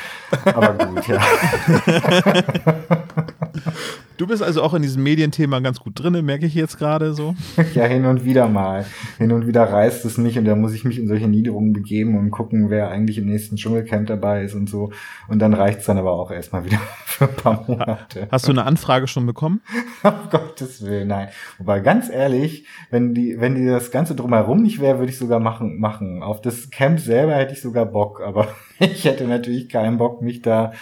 [0.45, 1.21] Aber gut, ja.
[4.21, 7.35] Du bist also auch in diesem Medienthema ganz gut drin, merke ich jetzt gerade so.
[7.75, 8.85] Ja, hin und wieder mal.
[9.17, 12.19] Hin und wieder reißt es mich und da muss ich mich in solche Niederungen begeben
[12.19, 14.93] und gucken, wer eigentlich im nächsten Dschungelcamp dabei ist und so.
[15.29, 16.77] Und dann reicht es dann aber auch erstmal wieder
[17.07, 18.29] für ein paar Monate.
[18.31, 19.63] Hast du eine Anfrage schon bekommen?
[20.03, 21.29] um Gottes Willen, nein.
[21.57, 25.41] Wobei ganz ehrlich, wenn die, wenn die das Ganze drumherum nicht wäre, würde ich sogar
[25.41, 26.23] machen, machen.
[26.23, 28.49] Auf das Camp selber hätte ich sogar Bock, aber
[28.79, 30.73] ich hätte natürlich keinen Bock, mich da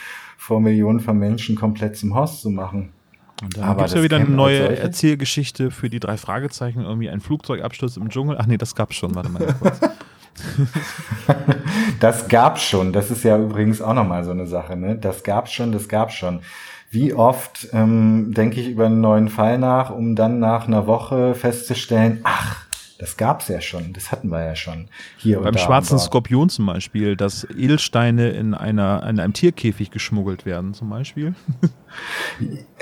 [0.48, 2.88] vor Millionen von Menschen komplett zum Host zu machen.
[3.42, 7.20] Und dann gibt es ja wieder eine neue Erzählgeschichte für die drei Fragezeichen, irgendwie ein
[7.20, 8.38] Flugzeugabsturz im Dschungel.
[8.40, 9.80] Ach nee, das gab's schon, warte mal kurz.
[12.00, 12.94] das gab's schon.
[12.94, 14.96] Das ist ja übrigens auch nochmal so eine Sache, ne?
[14.96, 16.40] Das gab's schon, das gab's schon.
[16.90, 21.34] Wie oft ähm, denke ich über einen neuen Fall nach, um dann nach einer Woche
[21.34, 22.67] festzustellen, ach,
[22.98, 24.88] das gab's ja schon, das hatten wir ja schon
[25.18, 30.74] hier Beim schwarzen Skorpion zum Beispiel, dass Edelsteine in, einer, in einem Tierkäfig geschmuggelt werden
[30.74, 31.34] zum Beispiel.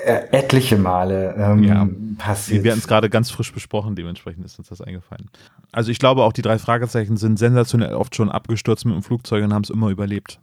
[0.04, 1.88] Etliche Male ähm, ja.
[2.16, 2.64] passiert.
[2.64, 5.28] Wir hatten es gerade ganz frisch besprochen, dementsprechend ist uns das eingefallen.
[5.70, 9.44] Also ich glaube auch, die drei Fragezeichen sind sensationell oft schon abgestürzt mit dem Flugzeug
[9.44, 10.40] und haben es immer überlebt.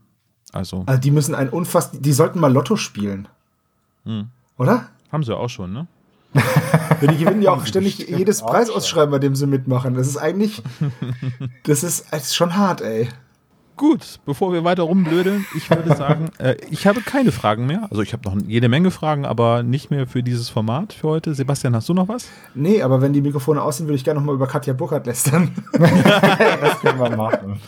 [0.52, 0.84] Also.
[0.86, 3.28] also die müssen ein unfassbar, die sollten mal Lotto spielen.
[4.06, 4.28] Hm.
[4.60, 4.90] Oder?
[5.12, 5.88] Haben sie auch schon, ne?
[7.02, 9.96] die gewinnen ja auch ständig jedes Preisausschreiben, bei dem sie mitmachen.
[9.96, 10.62] Das ist eigentlich,
[11.64, 13.10] das ist, das ist schon hart, ey.
[13.76, 17.88] Gut, bevor wir weiter rumblödeln, ich würde sagen, äh, ich habe keine Fragen mehr.
[17.90, 21.34] Also ich habe noch jede Menge Fragen, aber nicht mehr für dieses Format für heute.
[21.34, 22.30] Sebastian, hast du noch was?
[22.54, 25.08] Nee, aber wenn die Mikrofone aus sind, würde ich gerne noch mal über Katja Burkhardt
[25.08, 25.52] lästern.
[25.74, 27.60] das können wir machen.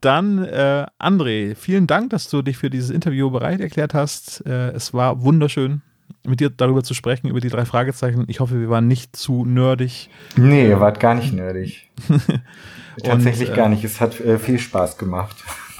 [0.00, 4.46] Dann, äh, André, vielen Dank, dass du dich für dieses Interview bereit erklärt hast.
[4.46, 5.82] Äh, es war wunderschön
[6.26, 8.24] mit dir darüber zu sprechen, über die drei Fragezeichen.
[8.28, 10.08] Ich hoffe, wir waren nicht zu nerdig.
[10.36, 11.90] Nee, ihr wart gar nicht nerdig.
[13.02, 13.84] Tatsächlich Und, äh, gar nicht.
[13.84, 15.36] Es hat äh, viel Spaß gemacht.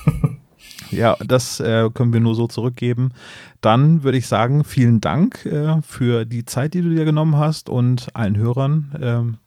[0.91, 3.13] ja, das äh, können wir nur so zurückgeben.
[3.61, 7.69] Dann würde ich sagen, vielen Dank äh, für die Zeit, die du dir genommen hast
[7.69, 9.39] und allen Hörern ähm,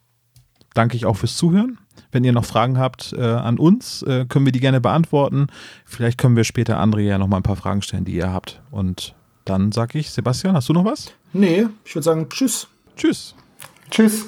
[0.74, 1.78] danke ich auch fürs Zuhören.
[2.12, 5.48] Wenn ihr noch Fragen habt äh, an uns, äh, können wir die gerne beantworten.
[5.86, 8.62] Vielleicht können wir später André ja noch mal ein paar Fragen stellen, die ihr habt.
[8.72, 9.14] Und
[9.50, 11.12] dann sage ich, Sebastian, hast du noch was?
[11.34, 12.68] Nee, ich würde sagen, tschüss.
[12.96, 13.36] Tschüss.
[13.90, 14.28] Tschüss.